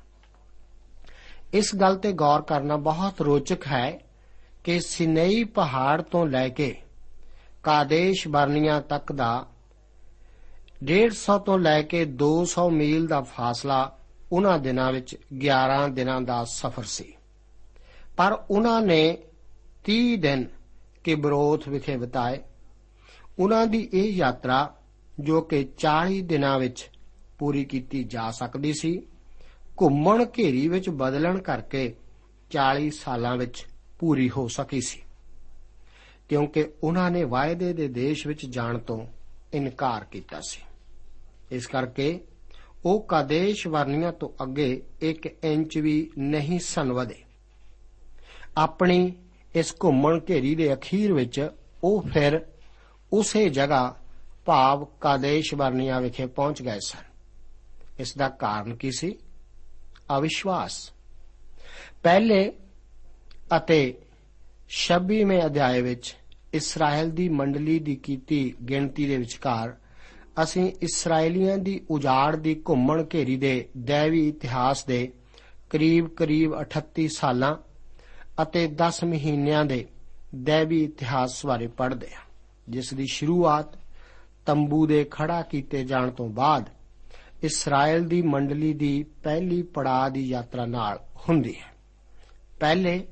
ਇਸ 1.53 1.75
ਗੱਲ 1.75 1.95
ਤੇ 1.95 2.11
ਗੌਰ 2.11 2.41
ਕਰਨਾ 2.41 2.77
ਬਹੁਤ 2.77 3.21
ਰੋਚਕ 3.21 3.67
ਹੈ 3.67 3.99
ਕਿ 4.63 4.79
ਸਿਨੇਈ 4.79 5.43
ਪਹਾੜ 5.43 6.01
ਤੋਂ 6.01 6.27
ਲੈ 6.27 6.49
ਕੇ 6.49 6.81
ਕਾਦੇਸ਼ 7.63 8.27
ਬਰਨੀਆਂ 8.27 8.81
ਤੱਕ 8.81 9.11
ਦਾ 9.11 9.45
150 10.83 11.39
ਤੋਂ 11.39 11.59
ਲੈ 11.59 11.81
ਕੇ 11.81 12.05
200 12.05 12.69
ਮੀਲ 12.69 13.07
ਦਾ 13.07 13.21
ਫਾਸਲਾ 13.21 13.97
ਉਹਨਾਂ 14.31 14.59
ਦਿਨਾਂ 14.59 14.91
ਵਿੱਚ 14.91 15.17
11 15.37 15.87
ਦਿਨਾਂ 15.87 16.21
ਦਾ 16.21 16.45
ਸਫ਼ਰ 16.45 16.83
ਸੀ। 16.83 17.13
ਪਰ 18.17 18.43
ਉਹਨਾਂ 18.49 18.81
ਨੇ 18.81 19.17
30 19.83 20.15
ਦਿਨ 20.15 20.47
ਕਿਬਰੋਥ 21.03 21.67
ਵਿਖੇ 21.67 21.97
ਬਿਤਾਏ। 21.97 22.39
ਉਹਨਾਂ 23.39 23.67
ਦੀ 23.67 23.89
ਇਹ 23.93 24.11
ਯਾਤਰਾ 24.11 24.75
ਜੋ 25.19 25.41
ਕਿ 25.41 25.69
40 25.77 26.21
ਦਿਨਾਂ 26.21 26.59
ਵਿੱਚ 26.59 26.89
ਪੂਰੀ 27.39 27.65
ਕੀਤੀ 27.65 28.03
ਜਾ 28.03 28.31
ਸਕਦੀ 28.31 28.73
ਸੀ, 28.73 29.01
ਘੁੰਮਣ 29.81 30.25
ਘੇਰੀ 30.37 30.67
ਵਿੱਚ 30.67 30.89
ਬਦਲਣ 30.89 31.39
ਕਰਕੇ 31.39 31.95
40 32.51 32.89
ਸਾਲਾਂ 32.89 33.37
ਵਿੱਚ 33.37 33.67
ਪੂਰੀ 33.99 34.29
ਹੋ 34.29 34.47
ਸਕੀ 34.47 34.81
ਸੀ। 34.81 35.01
ਕਿਉਂਕਿ 36.29 36.71
ਉਹਨਾਂ 36.83 37.11
ਨੇ 37.11 37.23
ਵਾਅਦੇ 37.23 37.73
ਦੇ 37.73 37.87
ਦੇਸ਼ 37.87 38.27
ਵਿੱਚ 38.27 38.45
ਜਾਣ 38.45 38.77
ਤੋਂ 38.77 39.07
ਇਨਕਾਰ 39.53 40.03
ਕੀਤਾ 40.03 40.39
ਸੀ। 40.41 40.61
ਇਸ 41.51 41.67
ਕਰਕੇ 41.67 42.19
ਉਹ 42.85 43.01
ਕਾਦੇਸ਼ 43.01 43.67
ਵਰਨੀਆਂ 43.67 44.13
ਤੋਂ 44.13 44.43
ਅੱਗੇ 44.43 44.83
1 45.03 45.29
ਇੰਚ 45.43 45.77
ਵੀ 45.77 46.11
ਨਹੀਂ 46.17 46.59
ਸਨ 46.59 46.93
ਵਧੇ। 46.93 47.23
ਆਪਣੀ 48.57 49.15
ਇਸ 49.55 49.75
ਘੁੰਮਣ 49.83 50.19
ਘੇਰੀ 50.29 50.55
ਦੇ 50.55 50.73
ਅਖੀਰ 50.73 51.13
ਵਿੱਚ 51.13 51.49
ਉਹ 51.83 52.01
ਫਿਰ 52.01 52.45
ਉਸੇ 53.13 53.49
ਜਗ੍ਹਾ 53.49 53.95
ਭਾਵ 54.45 54.85
ਕਾਦੇਸ਼ 54.85 55.53
ਵਰਨੀਆਂ 55.53 56.01
ਵਿਖੇ 56.01 56.25
ਪਹੁੰਚ 56.25 56.61
ਗਏ 56.61 56.79
ਸਨ। 56.79 57.03
ਇਸ 57.99 58.17
ਦਾ 58.17 58.29
ਕਾਰਨ 58.29 58.75
ਕੀ 58.75 58.91
ਸੀ? 58.91 59.15
ਅਵਿਸ਼ਵਾਸ। 60.17 60.91
ਪਹਿਲੇ 62.03 62.53
ਅਤੇ 63.57 63.97
26ਵੇਂ 64.69 65.45
ਅਧਿਆਏ 65.45 65.81
ਵਿੱਚ 65.81 66.15
ਇਸਰਾਇਲ 66.53 67.11
ਦੀ 67.11 67.29
ਮੰਡਲੀ 67.29 67.79
ਦੀ 67.79 67.95
ਕੀਤੀ 67.95 68.53
ਗਿਣਤੀ 68.69 69.07
ਦੇ 69.07 69.17
ਵਿਚਕਾਰ 69.17 69.77
ਅਸੀਂ 70.43 70.71
ਇਸرائیਲੀਆਂ 70.81 71.57
ਦੀ 71.57 71.85
ਉਜਾੜ 71.89 72.35
ਦੀ 72.35 72.63
ਘੁੰਮਣ 72.69 73.05
ਘੇਰੀ 73.13 73.37
ਦੇ 73.37 73.69
दैवी 73.77 74.27
ਇਤਿਹਾਸ 74.27 74.85
ਦੇ 74.85 75.13
ਕਰੀਬ-ਕਰੀਬ 75.69 76.53
38 76.61 77.07
ਸਾਲਾਂ 77.07 77.55
ਅਤੇ 78.41 78.65
10 78.65 79.05
ਮਹੀਨਿਆਂ 79.05 79.65
ਦੇ 79.65 79.85
दैवी 80.35 80.83
ਇਤਿਹਾਸ 80.83 81.45
ਬਾਰੇ 81.45 81.67
ਪੜ੍ਹਦੇ 81.67 82.07
ਹਾਂ, 82.07 82.21
ਜਿਸ 82.69 82.93
ਦੀ 82.93 83.05
ਸ਼ੁਰੂਆਤ 83.05 83.65
ਤੰਬੂ 84.45 84.87
ਦੇ 84.87 85.07
ਖੜਾ 85.11 85.41
ਕੀਤੇ 85.41 85.83
ਜਾਣ 85.83 86.11
ਤੋਂ 86.11 86.29
ਬਾਅਦ 86.29 86.69
ਇਸਰਾਇਲ 87.43 88.07
ਦੀ 88.07 88.21
ਮੰਡਲੀ 88.21 88.73
ਦੀ 88.73 89.05
ਪਹਿਲੀ 89.23 89.61
ਪੜਾਅ 89.61 90.09
ਦੀ 90.09 90.29
ਯਾਤਰਾ 90.29 90.65
ਨਾਲ 90.65 90.99
ਹੁੰਦੀ 91.29 91.55
ਹੈ। 91.55 91.73
ਪਹਿਲੇ 92.59 93.07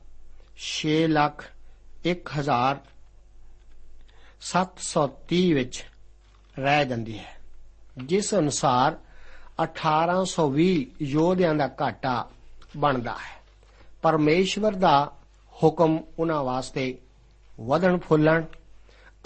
6 0.58 1.08
ਲੱਖ 1.08 1.44
1000 2.06 2.76
730 4.42 5.54
ਵਿੱਚ 5.54 5.86
ਰਹਿ 6.60 6.86
ਜਾਂਦੀ 6.86 7.20
ਹੈ। 7.20 7.38
ਜਿਸ 7.98 8.36
ਅਨੁਸਾਰ 8.36 8.98
1820 9.64 10.86
ਯੋਧਿਆਂ 11.02 11.56
ਦਾ 11.56 11.76
ਘਾਟਾ 11.82 12.30
ਬਣਦਾ 12.78 13.12
ਹੈ। 13.12 13.36
ਪਰਮੇਸ਼ਵਰ 14.02 14.76
ਦਾ 14.76 15.12
ਹੁਕਮ 15.64 16.00
ਉਹਨਾਂ 16.20 16.44
ਵਾਸਤੇ 16.44 16.98
ਵਧਣ 17.60 17.98
ਫੁੱਲਣ 18.00 18.44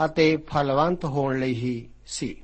ਅਤੇ 0.06 0.38
ਫਲਵੰਤ 0.38 1.06
ਹੋਣ 1.06 1.40
ਲਈ 1.40 1.54
ਹੀ 1.54 1.90
ਸੀ। 2.08 2.42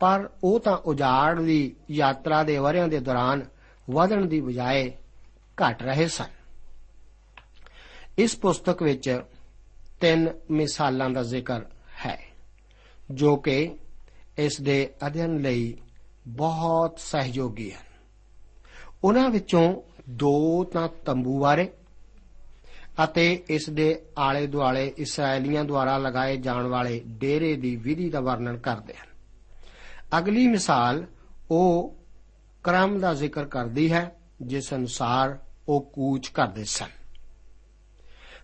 ਪਰ 0.00 0.28
ਉਹ 0.44 0.60
ਤਾਂ 0.60 0.76
ਉਜਾੜ 0.76 1.40
ਦੀ 1.40 1.76
ਯਾਤਰਾ 1.90 2.42
ਦੇ 2.42 2.58
ਵਰਿਆਂ 2.58 2.88
ਦੇ 2.88 3.00
ਦੌਰਾਨ 3.00 3.44
ਵਧਣ 3.90 4.26
ਦੀ 4.26 4.40
ਬਜਾਏ 4.40 4.92
ਘਟ 5.56 5.82
ਰਹੇ 5.82 6.06
ਸਨ। 6.08 6.30
ਇਸ 8.18 8.36
ਪੁਸਤਕ 8.36 8.82
ਵਿੱਚ 8.82 9.22
ਤਿੰਨ 10.00 10.28
ਮਿਸਾਲਾਂ 10.50 11.10
ਦਾ 11.10 11.22
ਜ਼ਿਕਰ 11.22 11.64
ਹੈ, 12.06 12.18
ਜੋ 13.10 13.36
ਕਿ 13.36 13.76
ਇਸ 14.38 14.60
ਦੇ 14.60 14.94
ਅਧਿਐਨ 15.06 15.36
ਲਈ 15.38 15.76
ਬਹੁਤ 16.28 16.98
ਸਹਿਯੋਗੀ 16.98 17.70
ਹਨ। 17.72 17.88
ਉਹਨਾਂ 19.04 19.28
ਵਿੱਚੋਂ 19.30 19.82
ਦੋ 20.10 20.64
ਤਾਂ 20.64 20.88
ਤੰਬੂ 21.04 21.40
ਬਾਰੇ 21.40 21.72
ਅਤੇ 23.04 23.44
ਇਸ 23.50 23.70
ਦੇ 23.70 24.02
ਆਲੇ 24.18 24.46
ਦੁਆਲੇ 24.46 24.92
ਇਸرائیਲੀਆਂ 24.96 25.64
ਦੁਆਰਾ 25.64 25.98
ਲਗਾਏ 25.98 26.36
ਜਾਣ 26.36 26.66
ਵਾਲੇ 26.66 27.02
ਡੇਰੇ 27.06 27.56
ਦੀ 27.56 27.76
ਵਿਧੀ 27.76 28.10
ਦਾ 28.10 28.20
ਵਰਣਨ 28.20 28.56
ਕਰਦੇ 28.56 28.94
ਹਨ। 28.94 29.06
ਅਗਲੀ 30.18 30.46
ਮਿਸਾਲ 30.46 31.06
ਉਹ 31.50 31.96
ਕ੍ਰਮ 32.64 33.00
ਦਾ 33.00 33.14
ਜ਼ਿਕਰ 33.14 33.44
ਕਰਦੀ 33.44 33.92
ਹੈ, 33.92 34.16
ਜਿਸ 34.42 34.74
ਅਨੁਸਾਰ 34.74 35.38
ਉਹ 35.68 35.90
ਕੂਚ 35.92 36.28
ਕਰਦੇ 36.28 36.64
ਸਨ। 36.64 36.88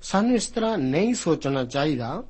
ਸਾਨੂੰ 0.03 0.35
ਇਸ 0.35 0.47
ਤਰ੍ਹਾਂ 0.47 0.79
ਨਹੀਂ 0.79 1.15
ਸੋਚਣਾ 1.15 1.65
ਚਾਹੀਦਾ 1.65 2.23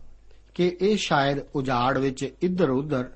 ਕਿ 0.55 0.77
ਇਹ 0.81 0.97
ਸ਼ਾਇਦ 0.97 1.39
ਉਜਾੜ 1.55 1.99
ਵਿੱਚ 1.99 2.35
ਇੱਧਰ 2.43 2.71
ਉੱਧਰ 2.71 3.11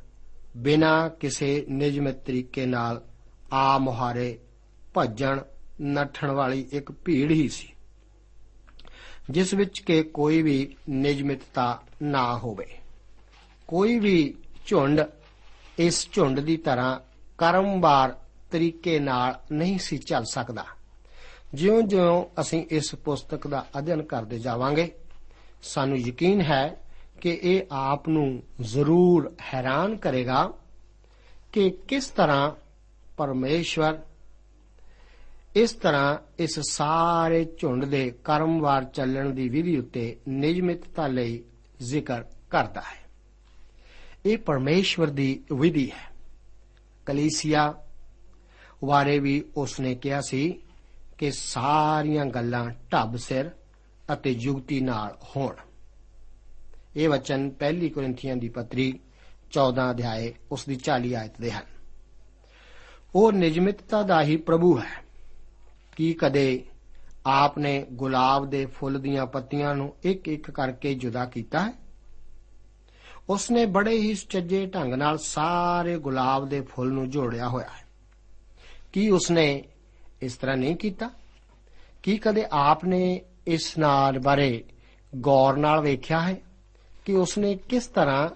ਬਿਨਾਂ 0.56 1.10
ਕਿਸੇ 1.10 1.66
ਨਿਯਮਿਤ 1.68 2.14
ਤਰੀਕੇ 2.14 2.66
ਨਾਲ 2.66 3.02
ਆ 3.52 3.78
ਮੁਹਾਰੇ 3.78 4.38
ਭੱਜਣ 4.94 5.40
ਨੱਠਣ 5.80 6.30
ਵਾਲੀ 6.30 6.68
ਇੱਕ 6.72 6.92
ਭੀੜ 6.92 7.30
ਹੀ 7.30 7.49
ਸੀ, 7.49 7.68
ਜਿਸ 9.30 9.54
ਵਿੱਚ 9.54 9.78
ਕਿ 9.78 10.02
ਕੋਈ 10.02 10.42
ਵੀ 10.42 10.76
ਨਿਯਮਿਤਤਾ 10.88 11.82
ਨਾ 12.02 12.38
ਹੋਵੇ। 12.38 12.66
ਕੋਈ 13.68 13.99
ਵੀ 13.99 14.34
ਝੁੰਡ 14.66 15.00
ਇਸ 15.78 16.08
ਝੁੰਡ 16.12 16.40
ਦੀ 16.40 16.56
ਤਰ੍ਹਾਂ 16.56 17.00
ਕਰਮਵਾਰ 17.38 18.21
ਤਰੀਕੇ 18.50 18.99
ਨਾਲ 18.99 19.40
ਨਹੀਂ 19.52 19.78
ਸੀ 19.78 19.99
ਚੱਲ 19.99 20.25
ਸਕਦਾ। 20.25 20.64
ਜਿਉਂ-ਜਿਉਂ 21.54 22.25
ਅਸੀਂ 22.40 22.66
ਇਸ 22.71 22.95
ਪੁਸਤਕ 22.95 23.47
ਦਾ 23.47 23.66
ਅਧਿਐਨ 23.78 24.02
ਕਰਦੇ 24.02 24.38
ਜਾਵਾਂਗੇ, 24.38 24.93
ਸਾਨੂੰ 25.62 25.99
ਯਕੀਨ 25.99 26.40
ਹੈ 26.40 26.76
ਕਿ 27.21 27.40
ਇਹ 27.43 27.62
ਆਪ 27.73 28.08
ਨੂੰ 28.08 28.43
ਜ਼ਰੂਰ 28.60 29.32
ਹੈਰਾਨ 29.40 29.97
ਕਰੇਗਾ 29.97 30.52
ਕਿ 31.52 31.71
ਕਿਸ 31.71 32.06
ਤਰ੍ਹਾਂ 32.06 32.52
ਪਰਮੇਸ਼ਵਰ 33.16 33.99
ਇਸ 35.56 35.73
ਤਰ੍ਹਾਂ 35.73 36.19
ਇਸ 36.39 36.60
ਸਾਰੇ 36.60 37.47
ਝੁੰਡ 37.58 37.84
ਦੇ 37.84 38.10
ਕਰਮਵਾਰ 38.25 38.84
ਚੱਲਣ 38.84 39.30
ਦੀ 39.30 39.49
ਵਿਧੀ 39.49 39.76
ਉੱਤੇ 39.76 40.21
ਨਿਯਮਿਤਤਾ 40.28 41.06
ਲਈ 41.06 41.45
ਜ਼ਿਕਰ 41.82 42.23
ਕਰਦਾ 42.23 42.80
ਹੈ। 42.80 43.10
ਇਹ 44.26 44.39
ਪਰਮੇਸ਼ਵਰ 44.39 45.06
ਦੀ 45.06 45.45
ਵਿਧੀ 45.52 45.91
ਹੈ। 45.91 46.17
ਕਲੀਸਿਆ 47.06 47.75
ਬਾਰੇ 48.84 49.19
ਵੀ 49.19 49.45
ਉਸਨੇ 49.56 49.95
ਕਿਹਾ 49.95 50.21
ਸੀ 50.21 50.63
ਕਿ 51.19 51.30
ਸਾਰੀਆਂ 51.30 52.26
ਗੱਲਾਂ 52.26 52.71
ਢੱਬ 52.71 53.17
ਸਿਰ 53.17 53.50
ਅਤੇ 54.13 54.30
ਯੁਕਤੀ 54.30 54.80
ਨਾਲ 54.80 55.19
ਹੋਣ। 55.36 55.56
ਇਹ 56.97 57.08
ਵਚਨ 57.08 57.50
ਪਹਿਲੀ 57.50 57.89
ਕੋਰਿੰਥੀਆਂ 57.89 58.36
ਦੀ 58.36 58.49
ਪੱਤਰੀ 58.49 59.00
14 59.50 59.91
ਅਧਿਆਏ 59.91 60.34
ਉਸ 60.52 60.65
ਦੀ 60.65 60.76
40 60.76 61.15
ਆਇਤ 61.15 61.41
ਦੇ 61.41 61.52
ਹਨ। 61.52 61.65
ਉਹ 63.15 63.32
ਨਿਯਮਿਤਤਾ 63.32 64.02
ਦਾ 64.02 64.23
ਹੀ 64.23 64.36
ਪ੍ਰਭੂ 64.36 64.78
ਹੈ। 64.78 65.09
ਕੀ 66.00 66.15
ਕਦੇ 66.15 66.65
ਆਪ 67.26 67.58
ਨੇ 67.58 67.86
ਗੁਲਾਬ 67.93 68.50
ਦੇ 68.50 68.67
ਫੁੱਲ 68.67 68.99
ਦੀਆਂ 68.99 69.26
ਪੱਤੀਆਂ 69.26 69.75
ਨੂੰ 69.75 69.97
ਇੱਕ 70.02 70.28
ਇੱਕ 70.28 70.50
ਕਰਕੇ 70.50 70.95
ਜੁਦਾ 70.95 71.25
ਕੀਤਾ 71.25 71.60
ਹੈ? 71.60 71.73
ਉਸ 73.28 73.50
ਨੇ 73.50 73.67
ਬੜੇ 73.67 73.99
ਹੀ 73.99 74.15
ਸੁਚੱਜੇ 74.15 74.67
ਢੰਗ 74.67 74.95
ਨਾਲ 74.95 75.19
ਸਾਰੇ 75.19 75.99
ਗੁਲਾਬ 75.99 76.49
ਦੇ 76.49 76.60
ਫੁੱਲ 76.60 76.89
ਨੂੰ 76.89 77.10
ਜੋੜਿਆ 77.10 77.49
ਹੋਇਆ 77.49 77.69
ਹੈ। 77.69 77.86
ਕੀ 78.93 79.10
ਉਸ 79.10 79.30
ਨੇ 79.30 79.65
ਇਸ 80.23 80.34
ਤਰ੍ਹਾਂ 80.34 80.56
ਨਹੀਂ 80.56 80.76
ਕੀਤਾ? 80.76 81.10
ਕੀ 82.02 82.19
ਕਦੇ 82.19 82.47
ਆਪ 82.52 82.84
ਨੇ 82.84 83.21
ਇਸ 83.47 83.78
ਨਾਲ 83.78 84.19
ਬਾਰੇ 84.19 84.65
ਗੌਰ 85.17 85.56
ਨਾਲ 85.56 85.80
ਵੇਖਿਆ 85.80 86.21
ਹੈ 86.21 86.36
ਕਿ 87.04 87.15
ਉਸ 87.15 87.39
ਨੇ 87.39 87.54
ਕਿਸ 87.54 87.86
ਤਰ੍ਹਾਂ 87.86 88.28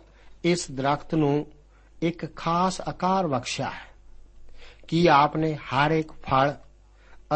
ਇਸ 0.45 0.71
ਦਰਖਤ 0.71 1.15
ਨੂੰ 1.15 1.47
ਇੱਕ 2.03 2.37
ਖਾਸ 2.37 2.81
ਆਕਾਰ 2.81 3.27
ਬਖਸ਼ਿਆ 3.27 3.71
ਹੈ? 3.71 3.95
ਕੀ 4.89 5.07
ਆਪ 5.07 5.37
ਨੇ 5.37 5.55
ਹਰ 5.55 5.91
ਇੱਕ 5.91 6.13
ਫਲ 6.13 6.55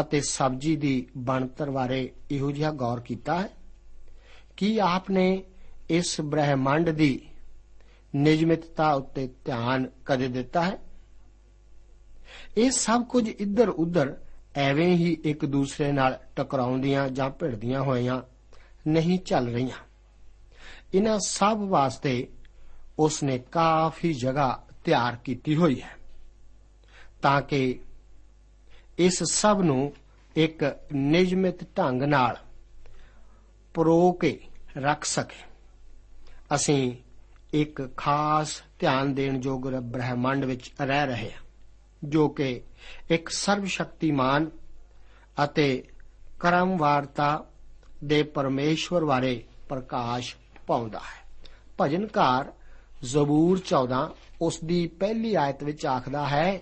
ਅਤੇ 0.01 0.21
ਸਬਜ਼ੀ 0.21 0.75
ਦੀ 0.75 1.07
ਬਣਤਰ 1.17 1.69
ਬਾਰੇ 1.69 2.11
ਇਹੋ 2.31 2.51
ਜਿਹਾ 2.51 2.71
ਗੌਰ 2.71 2.99
ਕੀਤਾ 2.99 3.41
ਹੈ। 3.41 3.49
ਕੀ 4.57 4.77
ਆਪ 4.77 5.11
ਨੇ 5.11 5.43
ਇਸ 5.89 6.21
ਬ੍ਰਹਿਮੰਡ 6.21 6.89
ਦੀ 6.89 7.29
ਨਿਯਮਿਤਤਾ 8.15 8.93
ਉੱਤੇ 8.93 9.29
ਧਿਆਨ 9.45 9.89
ਕਦੇ 10.05 10.27
ਦਿੱਤਾ 10.27 10.63
ਹੈ? 10.63 10.77
ਇਹ 12.57 12.71
ਸਭ 12.71 13.03
ਕੁਝ 13.03 13.29
ਇੱਧਰ 13.29 13.69
ਉੱਧਰ 13.69 14.17
ਐਵੇਂ 14.55 14.97
ਹੀ 14.97 15.17
ਇੱਕ 15.23 15.45
ਦੂਸਰੇ 15.45 15.91
ਨਾਲ 15.91 16.19
ਟਕਰਾਉਂਦੀਆਂ 16.35 17.09
ਜਾਂ 17.09 17.29
ਭਿੜਦੀਆਂ 17.29 17.81
ਹੋਈਆਂ 17.81 18.21
ਨਹੀਂ 18.87 19.19
ਚੱਲ 19.19 19.47
ਰਹੀਆਂ। 19.47 19.85
ਇਹਨਾਂ 20.93 21.19
ਸਭ 21.19 21.57
ਵਾਸਤੇ 21.59 22.27
ਉਸ 22.99 23.23
ਨੇ 23.23 23.39
ਕਾਫੀ 23.39 24.13
ਜਗ੍ਹਾ 24.13 24.63
ਤਿਆਰ 24.83 25.15
ਕੀਤੀ 25.15 25.55
ਹੋਈ 25.55 25.81
ਹੈ 25.81 25.97
ਤਾਂ 27.21 27.41
ਕਿ 27.41 27.79
ਇਸ 28.99 29.23
ਸਭ 29.23 29.61
ਨੂੰ 29.61 29.93
ਇੱਕ 30.35 30.75
ਨਿਯਮਿਤ 30.93 31.77
ਢੰਗ 31.77 32.01
ਨਾਲ 32.03 32.37
ਪਰੋ 33.73 34.11
ਕੇ 34.11 34.39
ਰੱਖ 34.77 35.03
ਸਕੇ। 35.03 35.43
ਅਸੀਂ 36.55 36.91
ਇੱਕ 37.53 37.97
ਖਾਸ 37.97 38.61
ਧਿਆਨ 38.79 39.13
ਦੇਣ 39.13 39.41
ਯੋਗ 39.43 39.67
ਬ੍ਰਹਿਮੰਡ 39.67 40.45
ਵਿੱਚ 40.45 40.71
ਰਹਿ 40.81 41.05
ਰਹੇ 41.05 41.31
ਹਾਂ, 41.31 41.41
ਜੋ 42.03 42.27
ਕਿ 42.29 42.61
ਇੱਕ 43.09 43.29
ਸਰਵ 43.29 43.65
ਸ਼ਕਤੀਮਾਨ 43.65 44.49
ਅਤੇ 45.43 45.83
ਕਰਮਵਾਰਤਾ 46.39 47.45
ਦੇ 48.03 48.23
ਪਰਮੇਸ਼ਵਰ 48.23 49.05
ਬਾਰੇ 49.05 49.43
ਪ੍ਰਕਾਸ਼ 49.69 50.35
ਪਾਉਂਦਾ 50.67 50.99
ਹੈ। 50.99 51.27
ਭਜਨਕਾਰ 51.81 52.53
ਜ਼ਬੂਰ 53.03 53.59
14 53.59 54.09
ਉਸ 54.41 54.59
ਦੀ 54.63 54.87
ਪਹਿਲੀ 54.87 55.35
ਆਇਤ 55.35 55.63
ਵਿੱਚ 55.63 55.85
ਆਖਦਾ 55.85 56.27
ਹੈ 56.27 56.59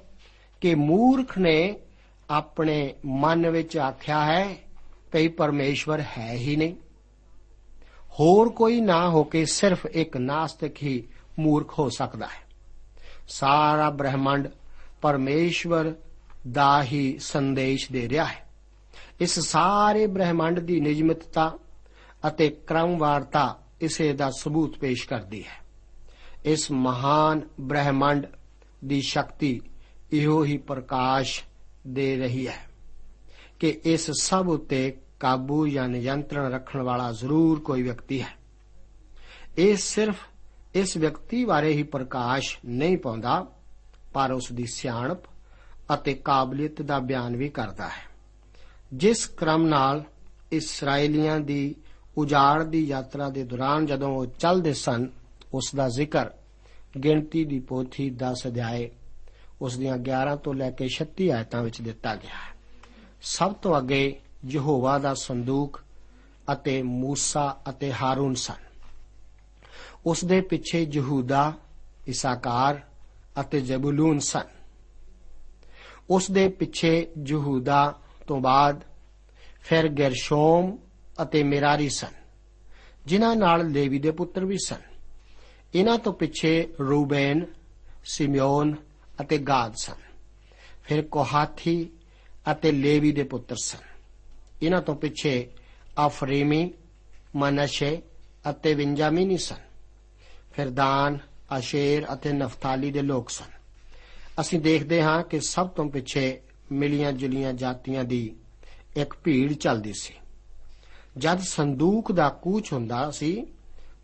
ਕਿ 0.62 0.76
ਮੂਰਖ 0.76 1.38
ਨੇ 1.38 1.80
ਆਪਣੇ 2.29 2.93
ਮਨ 3.05 3.49
ਵਿੱਚ 3.49 3.77
ਆਖਿਆ 3.77 4.25
ਹੈ 4.25 4.55
ਕਿ 5.11 5.27
ਪਰਮੇਸ਼ਵਰ 5.27 6.03
ਹੈ 6.17 6.31
ਹੀ 6.33 6.55
ਨਹੀਂ। 6.55 6.75
ਹੋਰ 8.19 8.49
ਕੋਈ 8.49 8.81
ਨਾ 8.81 9.09
ਹੋ 9.09 9.23
ਕੇ 9.23 9.45
ਸਿਰਫ 9.45 9.85
ਇੱਕ 9.85 10.17
ਨਾਸਤਿਕ 10.17 10.83
ਹੀ 10.83 11.03
ਮੂਰਖ 11.39 11.79
ਹੋ 11.79 11.89
ਸਕਦਾ 11.89 12.25
ਹੈ। 12.25 12.47
ਸਾਰਾ 13.27 13.89
ਬ੍ਰਹਿਮੰਡ 13.89 14.47
ਪਰਮੇਸ਼ਵਰ 15.01 15.93
ਦਾ 16.51 16.83
ਹੀ 16.83 17.17
ਸੰਦੇਸ਼ 17.19 17.91
ਦੇ 17.91 18.09
ਰਿਹਾ 18.09 18.25
ਹੈ। 18.25 18.49
ਇਸ 19.21 19.39
ਸਾਰੇ 19.39 20.07
ਬ੍ਰਹਿਮੰਡ 20.07 20.59
ਦੀ 20.59 20.79
ਨਿਯਮਿਤਤਾ 20.79 21.57
ਅਤੇ 22.27 22.49
ਕ੍ਰਮਵਾਰਤਾ 22.49 23.59
ਇਸੇ 23.81 24.13
ਦਾ 24.13 24.31
ਸਬੂਤ 24.31 24.77
ਪੇਸ਼ 24.77 25.07
ਕਰਦੀ 25.07 25.43
ਹੈ। 25.43 25.65
ਇਸ 26.45 26.71
ਮਹਾਨ 26.71 27.41
ਬ੍ਰਹਿਮੰਡ 27.59 28.27
ਦੀ 28.85 29.01
ਸ਼ਕਤੀ 29.01 29.61
ਇਹੋ 30.13 30.43
ਹੀ 30.43 30.57
ਪ੍ਰਕਾਸ਼ 30.57 31.43
ਦੇ 31.88 32.17
ਰਹੀ 32.17 32.47
ਹੈ 32.47 32.65
ਕਿ 33.60 33.82
ਇਸ 33.86 34.12
ਸਭ 34.12 34.45
ਉਤੇ 34.50 34.97
ਕਾਬੂ 35.19 35.67
ਜਾਂ 35.67 35.89
ਨਿਯੰਤਰਣ 35.89 36.52
ਰੱਖਣ 36.52 36.82
ਵਾਲਾ 36.82 37.12
ਜ਼ਰੂਰ 37.12 37.60
ਕੋਈ 37.60 37.82
ਵਿਅਕਤੀ 37.82 38.21
ਹੈ। 38.21 38.38
ਇਹ 39.58 39.76
ਸਿਰਫ 39.76 40.15
ਇਸ 40.76 40.97
ਵਿਅਕਤੀ 40.97 41.45
ਬਾਰੇ 41.45 41.73
ਹੀ 41.73 41.84
ਪ੍ਰਕਾਸ਼ 41.84 42.58
ਨਹੀਂ 42.65 42.97
ਪਾਉਂਦਾ, 42.97 43.45
ਪਰ 44.13 44.32
ਉਸ 44.32 44.52
ਦੀ 44.52 44.65
ਸਿਆਣਪ 44.65 45.17
ਅਤੇ 45.93 46.13
ਕਾਬਲੀਅਤ 46.13 46.82
ਦਾ 46.82 47.00
ਬਿਆਨ 47.00 47.36
ਵੀ 47.36 47.50
ਕਰਦਾ 47.50 47.88
ਹੈ। 47.88 48.17
ਜਿਸ 48.93 49.26
ਕ੍ਰਮ 49.26 49.65
ਨਾਲ 49.65 50.04
ਇਸرائیਲੀਆਂ 50.52 51.39
ਦੀ 51.39 51.76
ਉਜਾੜ 52.17 52.63
ਦੀ 52.63 52.86
ਯਾਤਰਾ 52.86 53.30
ਦੇ 53.30 53.43
ਦੌਰਾਨ 53.43 53.86
ਜਦੋਂ 53.86 54.10
ਉਹ 54.10 54.26
ਚੱਲਦੇ 54.26 54.73
ਸਨ 54.73 55.10
ਉਸ 55.54 55.71
ਦਾ 55.76 55.89
ਜ਼ਿਕਰ 55.89 56.30
ਗਿਣਤੀ 57.04 57.45
ਦੀ 57.45 57.60
ਪੋਥੀ 57.60 58.10
10 58.10 58.47
ਅਧਿਆਏ 58.47 58.89
ਉਸ 59.61 59.77
ਦੀਆਂ 59.77 59.97
11 59.97 60.35
ਤੋਂ 60.35 60.53
ਲੈ 60.53 60.71
ਕੇ 60.71 60.89
36 60.89 61.29
ਆਇਤਾਂ 61.29 61.63
ਵਿੱਚ 61.63 61.81
ਦਿੱਤਾ 61.81 62.15
ਗਿਆ 62.15 62.35
ਹੈ। 62.35 62.55
ਸਭ 63.21 63.53
ਤੋਂ 63.53 63.77
ਅੱਗੇ 63.77 64.19
ਯਹੋਵਾ 64.45 64.97
ਦਾ 64.99 65.13
ਸੰਦੂਕ 65.13 65.81
ਅਤੇ 66.51 66.81
ਮੂਸਾ 66.81 67.61
ਅਤੇ 67.69 67.93
ਹਾਰੂਨ 67.93 68.33
ਸਨ। 68.33 68.67
ਉਸ 70.05 70.25
ਦੇ 70.25 70.41
ਪਿੱਛੇ 70.41 70.87
ਯਹੂਦਾ, 70.93 71.53
ਇਸਾਕਾਰ 72.07 72.81
ਅਤੇ 73.41 73.61
ਜ਼ਬੂਲੂਨ 73.61 74.19
ਸਨ। 74.19 74.47
ਉਸ 76.09 76.31
ਦੇ 76.31 76.47
ਪਿੱਛੇ 76.49 77.07
ਯਹੂਦਾ 77.27 77.99
ਤੋਂ 78.27 78.39
ਬਾਅਦ 78.39 78.83
ਫਿਰ 79.61 79.87
ਗਰਸ਼ੋਮ 79.87 80.77
ਅਤੇ 81.21 81.43
ਮੇਰਾਰੀ 81.43 81.89
ਸਨ, 81.89 82.13
ਜਿਨ੍ਹਾਂ 83.05 83.35
ਨਾਲ 83.35 83.71
ਲੇਵੀ 83.71 83.99
ਦੇ 83.99 84.11
ਪੁੱਤਰ 84.11 84.45
ਵੀ 84.45 84.57
ਸਨ। 84.65 84.81
ਇਹਨਾਂ 85.75 85.97
ਤੋਂ 85.97 86.13
ਪਿੱਛੇ 86.13 86.67
ਰੂਬੇਨ, 86.79 87.45
ਸਿਮਿਓਨ 88.05 88.75
ਅਤੇ 89.21 89.38
ਗਾਦ 89.38 89.75
ਸਨ। 89.75 89.93
ਫਿਰ 90.84 91.01
ਕੋਹਾਥੀ 91.01 91.89
ਅਤੇ 92.51 92.71
ਲੇਵੀ 92.71 93.12
ਦੇ 93.12 93.23
ਪੁੱਤਰ 93.23 93.56
ਸਨ। 93.56 93.77
ਇਹਨਾਂ 94.62 94.82
ਤੋਂ 94.82 94.95
ਪਿੱਛੇ 94.95 95.47
ਅਫਰੀਮੀ, 96.06 96.73
ਮਨਸ਼ੇ 97.36 98.01
ਅਤੇ 98.49 98.75
ਬਿੰਜਾਮੀਨੀ 98.75 99.38
ਸਨ। 99.38 99.67
ਫਿਰ 100.53 100.69
ਦਾਨ 100.69 101.19
ਆਸ਼ੇਰ 101.51 102.13
ਅਤੇ 102.13 102.34
ਨਫਤਾਲੀ 102.34 102.91
ਦੇ 102.91 103.01
ਲੋਕ 103.01 103.30
ਸਨ। 103.30 103.58
ਅਸੀਂ 104.39 104.60
ਦੇਖਦੇ 104.60 105.03
ਹਾਂ 105.03 105.23
ਕਿ 105.23 105.39
ਸਭ 105.39 105.67
ਤੋਂ 105.67 105.89
ਪਿੱਛੇ 105.89 106.41
ਮਿਲੀਆਂ 106.71 107.12
ਜੁਲੀਆਂ 107.12 107.53
ਜਾਤੀਆਂ 107.53 108.03
ਦੀ 108.03 108.36
ਇੱਕ 108.97 109.13
ਭੀੜ 109.23 109.53
ਚੱਲਦੀ 109.53 109.93
ਸੀ। 109.93 110.13
ਜਦ 111.17 111.39
ਸੰਦੂਕ 111.39 112.12
ਦਾ 112.12 112.30
ਕੂਚ 112.30 112.73
ਹੁੰਦਾ 112.73 113.12
ਸੀ, 113.12 113.45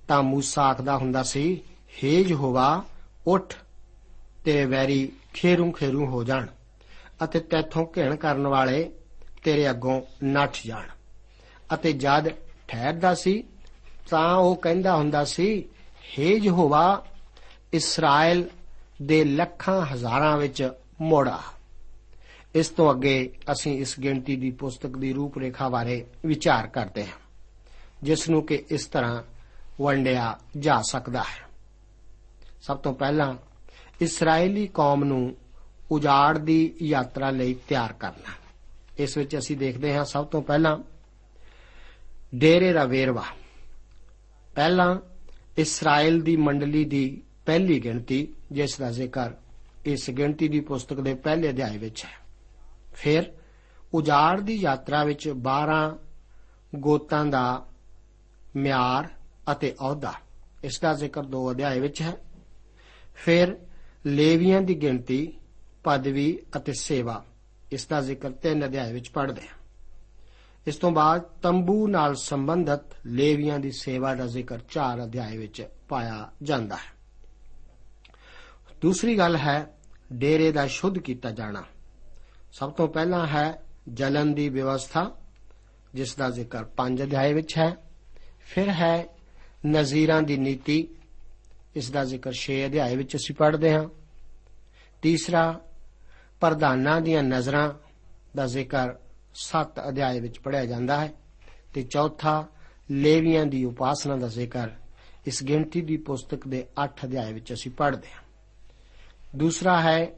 ਤਾਂ 0.07 0.23
ਮੂਸਾ 0.23 0.63
ਆਖਦਾ 0.63 0.97
ਹੁੰਦਾ 0.97 1.23
ਸੀ, 1.23 1.61
ਹੇ 2.03 2.21
ਯਹੋਵਾ, 2.21 2.83
ਉੱਠ 3.27 3.55
ਤੇਰੇ 4.43 4.65
ਵੈਰੀ 4.65 5.11
ਖੇਰੂ 5.33 5.71
ਖੇਰੂ 5.71 6.05
ਹੋ 6.05 6.23
ਜਾਣ 6.23 6.47
ਅਤੇ 7.23 7.39
ਤੈਥੋਂ 7.39 7.85
ਘਿਣ 7.97 8.15
ਕਰਨ 8.15 8.47
ਵਾਲੇ 8.47 8.91
ਤੇਰੇ 9.43 9.69
ਅੱਗੋਂ 9.69 10.01
ਨੱਠ 10.23 10.57
ਜਾਣ। 10.65 10.87
ਅਤੇ 11.73 11.93
ਜਦ 11.93 12.29
ਠਹਿਰਦਾ 12.67 13.13
ਸੀ, 13.15 13.43
ਤਾਂ 14.09 14.35
ਉਹ 14.35 14.55
ਕਹਿੰਦਾ 14.55 14.95
ਹੁੰਦਾ 14.95 15.23
ਸੀ, 15.25 15.69
ਹੇ 16.19 16.35
ਯਹੋਵਾ, 16.43 17.05
ਇਸਰਾਇਲ 17.73 18.49
ਦੇ 19.01 19.23
ਲੱਖਾਂ 19.23 19.85
ਹਜ਼ਾਰਾਂ 19.85 20.37
ਵਿੱਚ 20.37 20.69
ਮੋੜਾ 21.01 21.39
ਇਸ 22.55 22.69
ਤੋਂ 22.69 22.91
ਅੱਗੇ 22.91 23.33
ਅਸੀਂ 23.51 23.77
ਇਸ 23.81 23.99
ਗਿਣਤੀ 23.99 24.35
ਦੀ 24.35 24.51
ਪੁਸਤਕ 24.51 24.97
ਦੀ 24.97 25.13
ਰੂਪਰੇਖਾ 25.13 25.69
ਬਾਰੇ 25.69 26.05
ਵਿਚਾਰ 26.25 26.67
ਕਰਦੇ 26.67 27.05
ਹਾਂ, 27.05 27.17
ਜਿਸ 28.03 28.29
ਨੂੰ 28.29 28.45
ਕਿ 28.45 28.63
ਇਸ 28.69 28.85
ਤਰ੍ਹਾਂ 28.85 29.23
ਵੰਡਿਆ 29.81 30.37
ਜਾ 30.57 30.81
ਸਕਦਾ 30.81 31.19
ਹੈ। 31.19 31.49
ਸਭ 32.61 32.77
ਤੋਂ 32.77 32.93
ਪਹਿਲਾਂ 32.93 33.35
ਇਸرائیਲੀ 34.03 34.67
ਕੌਮ 34.67 35.03
ਨੂੰ 35.03 35.35
ਉਜਾੜ 35.91 36.37
ਦੀ 36.37 36.75
ਯਾਤਰਾ 36.81 37.29
ਲਈ 37.29 37.53
ਤਿਆਰ 37.53 37.93
ਕਰਨਾ। 37.93 38.33
ਇਸ 38.97 39.17
ਵਿੱਚ 39.17 39.37
ਅਸੀਂ 39.37 39.57
ਦੇਖਦੇ 39.57 39.95
ਹਾਂ 39.95 40.05
ਸਭ 40.05 40.25
ਤੋਂ 40.25 40.41
ਪਹਿਲਾਂ 40.41 40.77
ਡੇਰੇ 42.35 42.73
ਦਾ 42.73 42.85
ਵੇਰਵਾ। 42.85 43.23
ਪਹਿਲਾਂ 44.55 44.99
ਇਸਰਾਇਲ 45.57 46.21
ਦੀ 46.21 46.35
ਮੰਡਲੀ 46.35 46.85
ਦੀ 46.85 47.23
ਪਹਿਲੀ 47.45 47.79
ਗਿਣਤੀ, 47.79 48.27
ਜਿਸ 48.51 48.77
ਦਾ 48.77 48.91
ਜ਼ਿਕਰ 48.91 49.31
ਇਸ 49.85 50.09
ਗਿਣਤੀ 50.09 50.47
ਦੀ 50.47 50.59
ਪੁਸਤਕ 50.59 50.99
ਦੇ 50.99 51.13
ਪਹਿਲੇ 51.13 51.49
ਅਧਿਆਇ 51.49 51.77
ਵਿੱਚ 51.77 52.05
ਹੈ। 52.05 52.25
ਫਿਰ 52.95 53.31
ਉਜਾੜ 53.93 54.39
ਦੀ 54.39 54.55
ਯਾਤਰਾ 54.55 55.03
ਵਿੱਚ 55.03 55.29
12 55.29 55.97
ਗੋਤਾਂ 56.75 57.25
ਦਾ 57.25 57.65
ਮਿਆਰ 58.55 59.09
ਅਤੇ 59.51 59.75
ਅਹੁਦਾ। 59.81 60.13
ਇਸ 60.63 60.79
ਦਾ 60.79 60.93
ਜ਼ਿਕਰ 60.93 61.23
ਦੋ 61.23 61.51
ਅਧਿਆਇ 61.51 61.79
ਵਿੱਚ 61.79 62.01
ਹੈ। 62.01 62.13
ਫਿਰ 63.15 63.57
ਲੇਵੀਆਂ 64.05 64.61
ਦੀ 64.61 64.75
ਗਿਣਤੀ, 64.75 65.33
ਪਦਵੀ 65.83 66.39
ਅਤੇ 66.57 66.73
ਸੇਵਾ। 66.73 67.25
ਇਸ 67.71 67.87
ਦਾ 67.87 68.01
ਜ਼ਿਕਰ 68.01 68.31
ਤਿੰਨ 68.31 68.65
ਅਧਿਆਇ 68.65 68.93
ਵਿੱਚ 68.93 69.09
ਪੜ੍ਹਦੇ 69.09 69.41
ਹਾਂ। 69.41 69.57
ਇਸ 70.67 70.75
ਤੋਂ 70.75 70.91
ਬਾਅਦ 70.91 71.21
ਤੰਬੂ 71.21 71.87
ਨਾਲ 71.87 72.15
ਸੰਬੰਧਤ 72.15 72.81
ਲੇਵੀਆਂ 73.05 73.59
ਦੀ 73.59 73.71
ਸੇਵਾ 73.71 74.15
ਦਾ 74.15 74.27
ਜ਼ਿਕਰ 74.27 74.59
4 74.69 75.03
ਅਧਿਆਇ 75.03 75.37
ਵਿੱਚ 75.37 75.67
ਪਾਇਆ 75.89 76.31
ਜਾਂਦਾ 76.43 76.75
ਹੈ। 76.75 76.93
ਦੂਸਰੀ 78.81 79.17
ਗੱਲ 79.17 79.35
ਹੈ, 79.35 79.77
ਡੇਰੇ 80.13 80.51
ਦਾ 80.51 80.67
ਸ਼ੁੱਧ 80.67 80.97
ਕੀਤਾ 80.97 81.31
ਜਾਣਾ। 81.31 81.63
ਸਭ 82.53 82.71
ਤੋਂ 82.71 82.87
ਪਹਿਲਾਂ 82.87 83.27
ਹੈ 83.27 83.63
ਜਲਨ 83.93 84.33
ਦੀ 84.33 84.49
ਵਿਵਸਥਾ, 84.49 85.11
ਜਿਸ 85.93 86.15
ਦਾ 86.15 86.29
ਜ਼ਿਕਰ 86.29 86.63
5 86.63 87.03
ਅਧਿਆਇ 87.03 87.33
ਵਿੱਚ 87.33 87.57
ਹੈ। 87.57 87.75
ਫਿਰ 88.45 88.69
ਹੈ 88.69 89.07
ਨਜ਼ੀਰਾਂ 89.65 90.21
ਦੀ 90.21 90.37
ਨੀਤੀ 90.37 90.87
ਇਸ 91.75 91.91
ਦਾ 91.91 92.03
ਜ਼ਿਕਰ 92.03 92.31
6 92.31 92.65
ਅਧਿਆਇ 92.65 92.95
ਵਿੱਚ 92.95 93.15
ਅਸੀਂ 93.15 93.35
ਪੜ੍ਹਦੇ 93.35 93.73
ਹਾਂ। 93.73 93.89
ਤੀਸਰਾ, 95.01 95.61
ਪ੍ਰਧਾਨਾਂ 96.39 97.01
ਦੀਆਂ 97.01 97.23
ਨਜ਼ਰਾਂ 97.23 97.73
ਦਾ 98.35 98.45
ਜ਼ਿਕਰ 98.45 98.95
7 99.33 99.89
ਅਧਿਆਇ 99.89 100.19
ਵਿੱਚ 100.19 100.39
ਪੜ੍ਹਿਆ 100.39 100.65
ਜਾਂਦਾ 100.65 100.99
ਹੈ। 100.99 101.13
ਤੇ 101.73 101.81
ਚੌਥਾ, 101.83 102.47
ਲੇਵੀਆਂ 102.91 103.45
ਦੀ 103.45 103.65
ਉਪਾਸਨਾ 103.65 104.15
ਦਾ 104.15 104.27
ਜ਼ਿਕਰ 104.27 104.69
ਇਸ 105.25 105.43
ਗਿਣਤੀ 105.43 105.81
ਦੀ 105.81 105.97
ਪੁਸਤਕ 105.97 106.47
ਦੇ 106.47 106.65
8 106.77 107.05
ਅਧਿਆਇ 107.05 107.33
ਵਿੱਚ 107.33 107.53
ਅਸੀਂ 107.53 107.71
ਪੜ੍ਹਦੇ 107.71 108.07
ਹਾਂ। 108.07 108.23
ਦੂਸਰਾ 109.35 109.81
ਹੈ, 109.81 110.11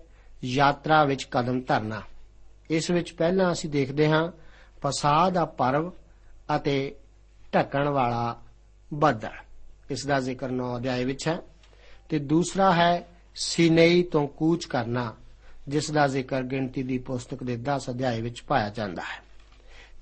ਯਾਤਰਾ 0.44 1.04
ਵਿੱਚ 1.04 1.24
ਕਦਮ 1.24 1.62
ਧਰਨਾ। 1.62 2.02
ਇਸ 2.70 2.92
ਵਿੱਚ 2.92 3.14
ਪਹਿਲਾਂ 3.14 3.52
ਅਸੀਂ 3.52 3.70
ਦੇਖਦੇ 3.70 4.10
ਹਾਂ, 4.10 4.32
ਫਸਾਦ 4.82 5.34
ਦਾ 5.34 5.46
ਪਰਵ 5.46 5.92
ਅਤੇ 6.56 6.96
ਢੱਕਣ 7.56 7.88
ਵਾਲਾ 7.90 8.44
ਬੱਦਲ। 8.94 9.45
ਇਸ 9.92 10.06
ਦਾ 10.06 10.20
ਜ਼ਿਕਰ 10.20 10.50
9 10.50 10.78
ਅਧਿਆਇ 10.78 11.06
ਵਿੱਚ 11.06 11.28
ਹੈ। 11.28 11.42
ਤੇ 12.10 12.20
ਦੂਸਰਾ 12.20 12.74
ਹੈ, 12.74 13.08
ਸੀਨੇਈ 13.36 14.04
ਤੋਂ 14.04 14.28
ਕੂਚ 14.28 14.66
ਕਰਨਾ, 14.66 15.16
ਜਿਸ 15.68 15.92
ਦਾ 15.92 16.08
ਜ਼ਿਕਰ 16.08 16.44
ਗਿਣਤੀ 16.44 16.84
ਦੀ 16.84 16.98
ਪੁਸਤਕ 16.98 17.44
ਦੇ 17.44 17.58
10 17.58 17.90
ਅਧਿਆਇ 17.90 18.22
ਵਿੱਚ 18.22 18.44
ਪਾਇਆ 18.44 18.70
ਜਾਂਦਾ 18.70 19.02
ਹੈ। 19.02 19.24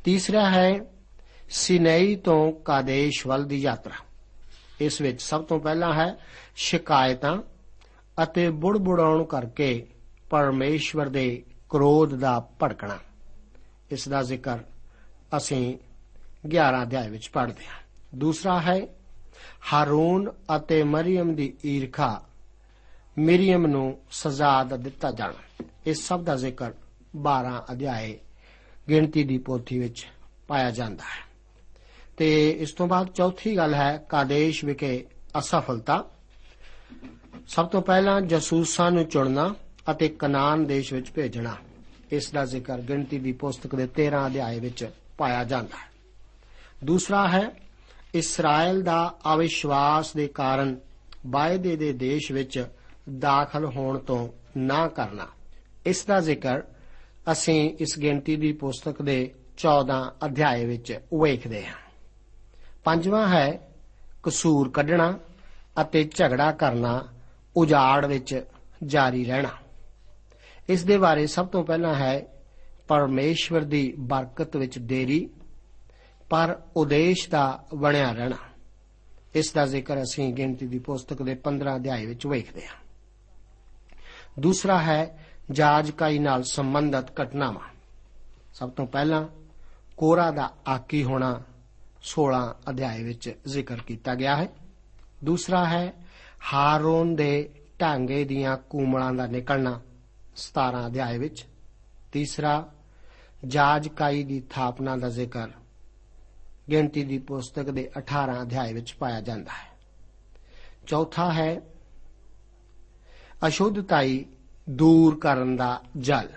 ਤੀਸਰਾ 0.03 0.49
ਹੈ, 0.49 0.79
ਸੀਨੇਈ 1.49 2.15
ਤੋਂ 2.15 2.51
ਕਾਦੇਸ਼ 2.51 3.27
ਵੱਲ 3.27 3.43
ਦੀ 3.43 3.57
ਯਾਤਰਾ। 3.57 3.93
ਇਸ 4.79 5.01
ਵਿੱਚ 5.01 5.21
ਸਭ 5.21 5.43
ਤੋਂ 5.43 5.59
ਪਹਿਲਾਂ 5.59 5.93
ਹੈ, 5.93 6.15
ਸ਼ਿਕਾਇਤਾਂ 6.55 7.37
ਅਤੇ 8.23 8.49
ਬੁੜਬੁੜਾਉਣ 8.49 9.23
ਕਰਕੇ 9.23 9.87
ਪਰਮੇਸ਼ਵਰ 10.29 11.09
ਦੇ 11.09 11.43
ਕ੍ਰੋਧ 11.69 12.15
ਦਾ 12.15 12.49
ਭੜਕਣਾ। 12.63 12.99
ਇਸ 13.91 14.07
ਦਾ 14.07 14.23
ਜ਼ਿਕਰ 14.23 14.57
ਅਸੀਂ 15.37 15.77
11 16.47 16.81
ਅਧਿਆਇ 16.81 17.09
ਵਿੱਚ 17.09 17.29
ਪੜ੍ਹਦੇ 17.29 17.65
ਹਾਂ। 17.65 17.79
ਦੂਸਰਾ 18.15 18.61
ਹੈ 18.61 18.81
ਹਾਰੂਨ 19.73 20.31
ਅਤੇ 20.55 20.83
ਮਰੀਮ 20.83 21.35
ਦੀ 21.35 21.53
ਈਰਖਾ 21.65 22.23
ਮਰੀਮ 23.19 23.67
ਨੂੰ 23.67 23.99
ਸਜ਼ਾ 24.11 24.63
ਦਾ 24.63 24.77
ਦਿੱਤਾ 24.77 25.11
ਜਾਣਾ। 25.11 25.65
ਇਸ 25.85 26.07
ਸਭ 26.07 26.23
ਦਾ 26.23 26.35
ਜ਼ਿਕਰ 26.35 26.71
12 27.15 27.65
ਅਧਿਆਏ 27.71 28.19
ਗਿਣਤੀ 28.89 29.23
ਦੀ 29.23 29.37
ਪੋਥੀ 29.37 29.79
ਵਿੱਚ 29.79 30.07
ਪਾਇਆ 30.47 30.71
ਜਾਂਦਾ 30.71 31.03
ਹੈ। 31.03 31.33
ਤੇ 32.17 32.49
ਇਸ 32.49 32.71
ਤੋਂ 32.71 32.87
ਬਾਅਦ 32.87 33.07
ਚੌਥੀ 33.07 33.57
ਗੱਲ 33.57 33.73
ਹੈ 33.73 34.05
ਕਾਦੇਸ਼ 34.09 34.65
ਵਿਖੇ 34.65 35.05
ਅਸਫਲਤਾ। 35.39 36.05
ਸਭ 37.47 37.67
ਤੋਂ 37.67 37.81
ਪਹਿਲਾਂ 37.81 38.21
ਜਸੂਸਾਂ 38.21 38.91
ਨੂੰ 38.91 39.05
ਚੁਣਨਾ 39.05 39.55
ਅਤੇ 39.91 40.07
ਕਨਾਨ 40.07 40.65
ਦੇਸ਼ 40.65 40.93
ਵਿੱਚ 40.93 41.11
ਭੇਜਣਾ। 41.11 41.55
ਇਸ 42.11 42.31
ਦਾ 42.31 42.45
ਜ਼ਿਕਰ 42.45 42.77
ਗਿਣਤੀ 42.77 43.19
ਦੀ 43.19 43.31
ਪੁਸਤਕ 43.31 43.75
ਦੇ 43.75 43.87
13 43.87 44.27
ਅਧਿਆਏ 44.27 44.59
ਵਿੱਚ 44.59 44.89
ਪਾਇਆ 45.17 45.43
ਜਾਂਦਾ 45.43 45.77
ਹੈ। 45.77 45.93
ਦੂਸਰਾ 46.83 47.27
ਹੈ 47.27 47.51
ਇਸਰਾਇਲ 48.13 48.81
ਦਾ 48.81 49.15
ਅਵਿਸ਼ਵਾਸ 49.33 50.13
ਦੇ 50.13 50.27
ਕਾਰਨ 50.27 50.79
ਵਾਅਦੇ 51.27 51.75
ਦੇ 51.75 51.93
ਦੇਸ਼ 51.93 52.31
ਵਿੱਚ 52.31 52.67
ਦਾਖਲ 53.17 53.65
ਹੋਣ 53.65 53.99
ਤੋਂ 53.99 54.29
ਨਾ 54.57 54.87
ਕਰਨਾ। 54.87 55.27
ਇਸ 55.85 56.05
ਦਾ 56.05 56.19
ਜ਼ਿਕਰ 56.19 56.61
ਅਸੀਂ 57.31 57.69
ਇਸ 57.79 57.99
ਗਿਣਤੀ 57.99 58.35
ਦੀ 58.35 58.53
ਪੁਸਤਕ 58.53 59.01
ਦੇ 59.01 59.33
14 59.57 60.15
ਅਧਿਆਏ 60.25 60.65
ਵਿੱਚ 60.65 60.99
ਵੇਖਦੇ 61.21 61.65
ਹਾਂ। 61.65 61.75
ਪੰਜਵਾਂ 62.83 63.27
ਹੈ, 63.27 63.69
ਕਸੂਰ 64.23 64.69
ਕੱਢਣਾ 64.69 65.19
ਅਤੇ 65.81 66.09
ਝਗੜਾ 66.15 66.51
ਕਰਨਾ, 66.51 67.07
ਉਜਾੜ 67.57 68.05
ਵਿੱਚ 68.05 68.45
ਜਾਰੀ 68.85 69.25
ਰਹਿਣਾ। 69.25 69.49
ਇਸ 70.69 70.83
ਦੇ 70.83 70.97
ਬਾਰੇ 70.97 71.27
ਸਭ 71.27 71.47
ਤੋਂ 71.47 71.63
ਪਹਿਲਾਂ 71.63 71.95
ਹੈ, 71.95 72.25
ਪਰਮੇਸ਼ਵਰ 72.87 73.61
ਦੀ 73.61 73.93
ਬਰਕਤ 73.99 74.57
ਵਿੱਚ 74.57 74.79
ਦੇਰੀ 74.79 75.29
ਪਰ 76.33 76.61
ਉਦੇਸ਼ 76.75 77.29
ਦਾ 77.29 77.65
ਬਣਿਆ 77.75 78.11
ਰਹਿਣਾ। 78.11 78.37
ਇਸ 79.35 79.51
ਦਾ 79.53 79.65
ਜ਼ਿਕਰ 79.65 80.03
ਅਸੀਂ 80.03 80.33
ਗਿਣਤੀ 80.33 80.67
ਦੀ 80.67 80.79
ਪੁਸਤਕ 80.79 81.23
ਦੇ 81.23 81.35
15 81.35 81.75
ਅਧਿਆਏ 81.75 82.05
ਵਿੱਚ 82.05 82.27
ਵੇਖਦੇ 82.27 82.65
ਹਾਂ। 82.65 82.75
ਦੂਸਰਾ 84.39 84.81
ਹੈ 84.81 85.25
ਜਾਜਕਾਈ 85.51 86.19
ਨਾਲ 86.19 86.43
ਸੰਬੰਧਿਤ 86.43 87.21
ਘਟਨਾਵਾਂ। 87.21 87.69
ਸਭ 88.53 88.69
ਤੋਂ 88.69 88.87
ਪਹਿਲਾਂ 88.87 89.27
ਕੋਰਾ 89.97 90.31
ਦਾ 90.31 90.53
ਆਕੀ 90.67 91.03
ਹੋਣਾ 91.03 91.41
16 92.03 92.55
ਅਧਿਆਏ 92.69 93.03
ਵਿੱਚ 93.03 93.35
ਜ਼ਿਕਰ 93.47 93.77
ਕੀਤਾ 93.77 94.15
ਗਿਆ 94.15 94.35
ਹੈ। 94.35 94.47
ਦੂਸਰਾ 95.23 95.65
ਹੈ 95.65 95.93
ਹਾਰੋਨ 96.53 97.15
ਦੇ 97.15 97.49
ਢਾਂਗੇ 97.81 98.23
ਦੀਆਂ 98.23 98.57
ਕੂਮਲਾਂ 98.57 99.13
ਦਾ 99.13 99.27
ਨਿਕਲਣਾ 99.27 99.81
17 100.35 100.87
ਅਧਿਆਏ 100.87 101.17
ਵਿੱਚ। 101.17 101.45
ਤੀਸਰਾ 102.11 102.69
ਜਾਜਕਾਈ 103.47 104.23
ਦੀ 104.23 104.43
ਥਾਪਨਾ 104.49 104.97
ਦਾ 104.97 105.09
ਜ਼ਿਕਰ 105.09 105.47
ਗਿਣਤੀ 106.71 107.03
ਦੀ 107.03 107.17
ਪੁਸਤਕ 107.17 107.63
ਦੇ 107.63 107.89
18 107.97 108.41
ਅਧਿਆਏ 108.41 108.73
ਵਿੱਚ 108.73 108.93
ਪਾਇਆ 108.93 109.21
ਜਾਂਦਾ 109.21 109.51
ਹੈ। 109.51 109.77
ਚੌਥਾ 110.87 111.33
ਹੈ, 111.33 111.61
ਅਸ਼ੁੱਧਤਾਈ 113.47 114.25
ਦੂਰ 114.69 115.19
ਕਰਨ 115.19 115.55
ਦਾ 115.55 115.83
ਜਲ। 115.97 116.29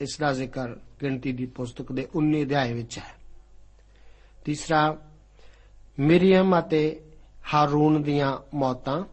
ਇਸ 0.00 0.16
ਦਾ 0.20 0.32
ਜ਼ਿਕਰ 0.32 0.76
ਗਿਣਤੀ 1.02 1.32
ਦੀ 1.32 1.46
ਪੁਸਤਕ 1.46 1.92
ਦੇ 1.92 2.08
19 2.14 2.42
ਅਧਿਆਏ 2.42 2.72
ਵਿੱਚ 2.72 2.98
ਹੈ। 2.98 3.14
ਤੀਸਰਾ, 4.44 4.96
ਮਿਰੀਅਮ 5.98 6.58
ਅਤੇ 6.58 7.04
ਹਾਰੂਨ 7.54 8.02
ਦੀਆਂ 8.02 8.56
ਮੌਤਾਂ 8.56 9.04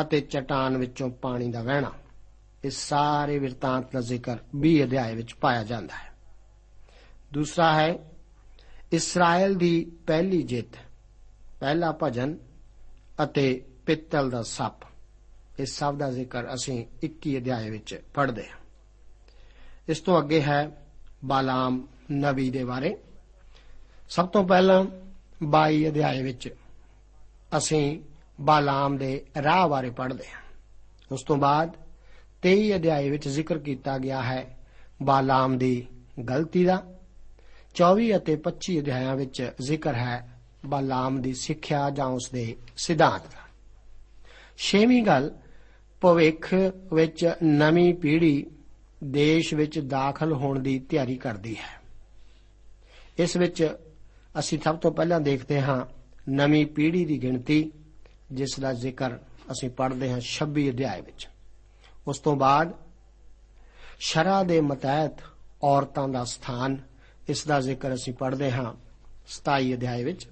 ਅਤੇ 0.00 0.20
ਚਟਾਨ 0.20 0.76
ਵਿੱਚੋਂ 0.76 1.10
ਪਾਣੀ 1.10 1.50
ਦਾ 1.50 1.62
ਵਹਿਣਾ। 1.62 1.92
ਇਸ 2.64 2.76
ਸਾਰੇ 2.76 3.38
ਵਿਰਤਾਂਤ 3.38 3.92
ਦਾ 3.92 4.00
ਜ਼ਿਕਰ 4.00 4.36
20 4.54 4.84
ਅਧਿਆਏ 4.84 5.14
ਵਿੱਚ 5.14 5.34
ਪਾਇਆ 5.34 5.64
ਜਾਂਦਾ 5.64 5.94
ਹੈ। 5.94 6.12
ਦੂਸਰਾ 7.32 7.72
ਹੈ 7.72 8.13
ਇਸਰਾਇਲ 8.94 9.54
ਦੀ 9.54 9.92
ਪਹਿਲੀ 10.06 10.42
ਜਿੱਤ, 10.42 10.78
ਪਹਿਲਾ 11.60 11.98
ਭਜਨ 12.02 12.38
ਅਤੇ 13.22 13.64
ਪਿੱਤਲ 13.86 14.30
ਦਾ 14.30 14.42
ਸੱਪ। 14.42 14.74
ਇਸ 15.58 15.78
ਸਭ 15.78 15.96
ਦਾ 15.96 16.10
ਜ਼ਿਕਰ 16.10 16.54
ਅਸੀਂ 16.54 16.86
21 17.02 17.38
ਅਧਿਆਏ 17.38 17.70
ਵਿੱਚ 17.70 18.02
ਪੜ੍ਹਦੇ 18.14 18.48
ਹਾਂ। 18.48 18.56
ਇਸ 19.88 20.00
ਤੋਂ 20.00 20.18
ਅੱਗੇ 20.18 20.42
ਹੈ 20.42 20.86
ਬਾਲਾਮ 21.24 21.86
ਨਬੀ 22.12 22.50
ਦੇ 22.50 22.64
ਬਾਰੇ। 22.64 22.96
ਸਭ 24.08 24.28
ਤੋਂ 24.28 24.44
ਪਹਿਲਾਂ 24.44 24.84
22 25.42 25.88
ਅਧਿਆਏ 25.88 26.22
ਵਿੱਚ 26.22 26.54
ਅਸੀਂ 27.56 28.00
ਬਾਲਾਮ 28.40 28.96
ਦੇ 28.96 29.24
ਰਾਹ 29.42 29.68
ਬਾਰੇ 29.68 29.90
ਪੜ੍ਹਦੇ 29.90 30.24
ਹਾਂ। 30.24 30.40
ਉਸ 31.12 31.22
ਤੋਂ 31.22 31.36
ਬਾਅਦ 31.36 31.76
23 32.42 32.74
ਅਧਿਆਏ 32.74 33.10
ਵਿੱਚ 33.10 33.28
ਜ਼ਿਕਰ 33.28 33.58
ਕੀਤਾ 33.58 33.98
ਗਿਆ 33.98 34.22
ਹੈ 34.22 34.58
ਬਾਲਾਮ 35.02 35.58
ਦੀ 35.58 35.86
ਗਲਤੀ 36.28 36.64
ਦਾ। 36.64 36.93
24 37.74 38.16
ਅਤੇ 38.16 38.36
25 38.36 38.78
ਅਧਿਆਇਆਂ 38.78 39.16
ਵਿੱਚ 39.16 39.52
ਜ਼ਿਕਰ 39.60 39.94
ਹੈ 39.94 40.40
ਬਾਲਾਮ 40.66 41.22
ਦੀ 41.22 41.34
ਸਿੱਖਿਆ 41.34 41.90
ਜਾਂ 41.90 42.06
ਉਸ 42.06 42.30
ਦੇ 42.32 42.56
ਸਿਧਾਂਤ 42.76 43.22
ਦਾ। 43.22 43.48
ਛੇਵੀਂ 44.56 45.02
ਗੱਲ, 45.02 45.34
ਭਵਿੱਖ 46.00 46.54
ਵਿੱਚ 46.92 47.32
ਨਵੀਂ 47.42 47.94
ਪੀੜ੍ਹੀ 47.94 48.46
ਦੇਸ਼ 49.04 49.54
ਵਿੱਚ 49.54 49.78
ਦਾਖਲ 49.78 50.32
ਹੋਣ 50.32 50.58
ਦੀ 50.58 50.78
ਤਿਆਰੀ 50.78 51.16
ਕਰਦੀ 51.16 51.56
ਹੈ। 51.56 51.80
ਇਸ 53.18 53.36
ਵਿੱਚ 53.36 53.76
ਅਸੀਂ 54.38 54.58
ਸਭ 54.64 54.76
ਤੋਂ 54.76 54.92
ਪਹਿਲਾਂ 54.92 55.20
ਦੇਖਦੇ 55.20 55.60
ਹਾਂ 55.62 55.86
ਨਵੀਂ 56.28 56.66
ਪੀੜ੍ਹੀ 56.66 57.04
ਦੀ 57.04 57.22
ਗਿਣਤੀ, 57.22 57.72
ਜਿਸ 58.32 58.60
ਦਾ 58.60 58.72
ਜ਼ਿਕਰ 58.72 59.16
ਅਸੀਂ 59.50 59.70
ਪੜ੍ਹਦੇ 59.70 60.10
ਹਾਂ 60.12 60.20
26 60.20 60.70
ਅਧਿਆਏ 60.70 61.00
ਵਿੱਚ। 61.00 61.28
ਉਸ 62.06 62.18
ਤੋਂ 62.18 62.36
ਬਾਅਦ 62.36 62.72
ਸ਼ਰਾ 64.00 64.42
ਦੇ 64.42 64.60
ਮਤਹਿਤ 64.60 65.12
ਔਰਤਾਂ 65.62 66.08
ਦਾ 66.08 66.24
ਸਥਾਨ 66.24 66.93
ਇਸ 67.28 67.46
ਦਾ 67.46 67.60
ਜ਼ਿਕਰ 67.60 67.94
ਅਸੀਂ 67.94 68.12
ਪੜ੍ਹਦੇ 68.12 68.52
ਹਾਂ 68.52 68.74
27 69.26 69.74
ਅਧਿਆਏ 69.74 70.04
ਵਿੱਚ। 70.04 70.28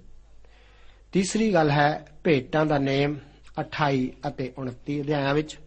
ਤੀਸਰੀ 1.13 1.55
ਗੱਲ 1.55 1.71
ਹੈ 1.71 2.07
ਭੇਟਾਂ 2.25 2.67
ਦਾ 2.67 2.79
ਨੇਮ 2.79 3.19
28 3.61 4.11
ਅਤੇ 4.29 4.53
29 4.59 5.03
ਅਧਿਆਇਆਂ 5.03 5.35
ਵਿੱਚ 5.35 5.59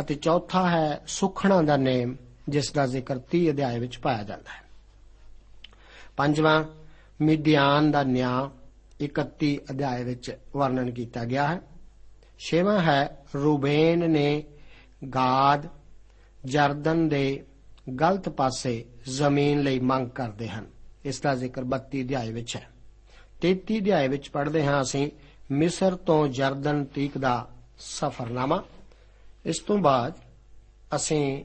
ਅਤੇ 0.00 0.14
ਚੌਥਾ 0.14 0.70
ਹੈ 0.70 1.02
ਸੁਖਣਾ 1.06 1.62
ਦਾ 1.62 1.76
ਨੇਮ 1.76 2.16
ਜਿਸ 2.48 2.72
ਦਾ 2.72 2.86
ਜ਼ਿਕਰ 2.86 3.18
30 3.18 3.50
ਅਧਿਆਏ 3.50 3.78
ਵਿੱਚ 3.78 3.98
ਪਾਇਆ 3.98 4.22
ਜਾਂਦਾ 4.22 4.50
ਹੈ। 4.50 4.64
ਪੰਜਵਾਂ, 6.16 6.64
ਮਿਡਿਆਨ 7.20 7.90
ਦਾ 7.90 8.02
ਨਿਆਂ 8.02 8.50
31 9.00 9.58
ਅਧਿਆਏ 9.70 10.04
ਵਿੱਚ 10.04 10.38
ਵਰਣਨ 10.56 10.90
ਕੀਤਾ 10.90 11.24
ਗਿਆ 11.24 11.48
ਹੈ। 11.48 11.60
ਛੇਵਾਂ 12.38 12.80
ਹੈ 12.80 13.24
ਰੂਬੇਨ 13.34 14.10
ਨੇ 14.10 14.44
ਗਾਦ 15.14 15.68
ਜਰਦਨ 16.44 17.08
ਦੇ 17.08 17.44
ਗਲਤ 18.00 18.28
ਪਾਸੇ 18.28 18.84
ਜ਼ਮੀਨ 19.08 19.62
ਲਈ 19.62 19.78
ਮੰਗ 19.78 20.10
ਕਰਦੇ 20.10 20.48
ਹਨ। 20.48 20.66
ਇਸ 21.04 21.20
ਦਾ 21.20 21.34
ਜ਼ਿਕਰ 21.34 21.64
32 21.64 22.02
ਅਧਿਆਏ 22.02 22.32
ਵਿੱਚ 22.32 22.56
ਹੈ। 22.56 22.68
33 23.40 23.80
ਅਧਿਆਏ 23.80 24.08
ਵਿੱਚ 24.08 24.28
ਪੜ੍ਹਦੇ 24.28 24.66
ਹਾਂ 24.66 24.82
ਅਸੀਂ, 24.82 25.10
ਮਿਸਰ 25.50 25.96
ਤੋਂ 25.96 26.28
ਜਰਦਨ 26.28 26.84
ਤੀਕ 26.84 27.18
ਦਾ 27.18 27.48
ਸਫ਼ਰਨਾਮਾ। 27.78 28.64
ਇਸ 29.46 29.58
ਤੋਂ 29.58 29.78
ਬਾਅਦ 29.78 30.14
ਅਸੀਂ 30.96 31.44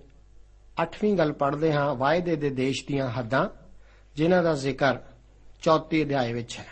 8ਵੀਂ 0.82 1.17
ਗੱਲ 1.17 1.32
ਪੜ੍ਹਦੇ 1.32 1.74
ਹਾਂ 1.74 1.95
ਵਾਅਦੇ 1.95 2.36
ਦੇ 2.36 2.50
ਦੇਸ਼ 2.50 2.86
ਦੀਆਂ 2.88 3.10
ਹੱਦਾਂ, 3.10 3.50
ਜਿਨ੍ਹਾਂ 4.15 4.43
ਦਾ 4.43 4.54
ਜ਼ਿਕਰ 4.54 4.98
34 5.62 6.04
ਅਧਿਆਏ 6.04 6.34
ਵਿੱਚ 6.34 6.58
ਹੈ। 6.58 6.67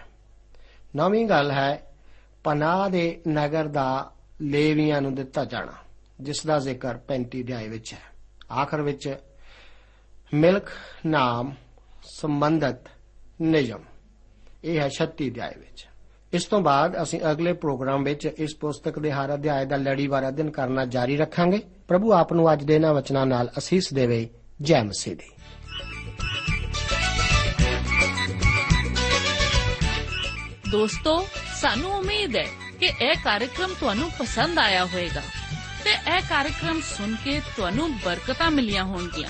ਨੌਵੀਂ 0.95 1.25
ਗੱਲ 1.25 1.51
ਹੈ, 1.51 1.95
ਪਨਾਹ 2.43 2.89
ਦੇ 2.89 3.21
ਨਗਰ 3.27 3.67
ਦਾ 3.67 4.11
ਲੇਵੀਆਂ 4.41 5.01
ਨੂੰ 5.01 5.15
ਦਿੱਤਾ 5.15 5.45
ਜਾਣਾ, 5.45 5.73
ਜਿਸ 6.21 6.45
ਦਾ 6.45 6.59
ਜ਼ਿਕਰ 6.59 6.97
35 6.97 7.43
ਅਧਿਆਏ 7.43 7.67
ਵਿੱਚ 7.67 7.93
ਹੈ। 7.93 7.99
ਆਖਰ 8.51 8.81
ਵਿੱਚ 8.81 9.17
ਮਿਲਕ 10.33 10.63
ਨਾਮ 11.05 11.55
ਸੰਬੰਧਤ 12.03 12.79
ਨਿਯਮ। 13.41 13.83
ਇਹ 14.63 14.79
ਹੈ 14.79 14.89
36 14.89 15.29
ਅਧਿਆਏ 15.29 15.53
ਵਿੱਚ। 15.57 15.87
ਇਸ 16.33 16.45
ਤੋਂ 16.45 16.61
ਬਾਅਦ 16.61 17.01
ਅਸੀਂ 17.01 17.19
ਅਗਲੇ 17.31 17.53
ਪ੍ਰੋਗਰਾਮ 17.53 18.03
ਵਿੱਚ 18.03 18.25
ਇਸ 18.25 18.55
ਪੁਸਤਕ 18.55 18.99
ਦੇ 18.99 19.11
ਹਰ 19.11 19.33
ਅਧਿਆਏ 19.33 19.65
ਦਾ 19.65 19.75
ਲੜੀਵਾਰ 19.75 20.27
ਅਧਿਐਨ 20.27 20.51
ਕਰਨਾ 20.51 20.85
ਜਾਰੀ 20.85 21.17
ਰੱਖਾਂਗੇ। 21.17 21.61
ਪ੍ਰਭੂ 21.87 22.13
ਆਪ 22.13 22.33
ਨੂੰ 22.33 22.53
ਅੱਜ 22.53 22.63
ਦੇ 22.63 22.75
ਇਹਨਾਂ 22.75 22.93
ਵਚਨਾਂ 22.93 23.25
ਨਾਲ 23.25 23.51
ਅਸੀਸ 23.57 23.93
ਦੇਵੇ। 23.93 24.29
ਜੈ 24.61 24.83
ਮਸੀਹ 24.83 25.15
ਦੀ। 25.15 25.29
ਦੋਸਤੋ, 30.71 31.27
ਸਾਨੂੰ 31.61 31.91
ਉਮੀਦ 31.91 32.37
ਹੈ 32.37 32.47
ਕਿ 32.79 32.85
ਇਹ 32.85 33.15
ਕਾਰਜਕ੍ਰਮ 33.23 33.73
ਤੁਹਾਨੂੰ 33.79 34.11
ਪਸੰਦ 34.19 34.59
ਆਇਆ 34.59 34.85
ਹੋਵੇਗਾ 34.85 35.21
ਤੇ 35.83 36.17
ਇਹ 36.17 36.21
ਕਾਰਜਕ੍ਰਮ 36.29 36.81
ਸੁਣ 36.81 37.15
ਕੇ 37.25 37.39
ਤੁਹਾਨੂੰ 37.39 37.97
ਬਰਕਤਾਂ 37.97 38.51
ਮਿਲੀਆਂ 38.51 38.83
ਹੋਣਗੀਆਂ। 38.83 39.29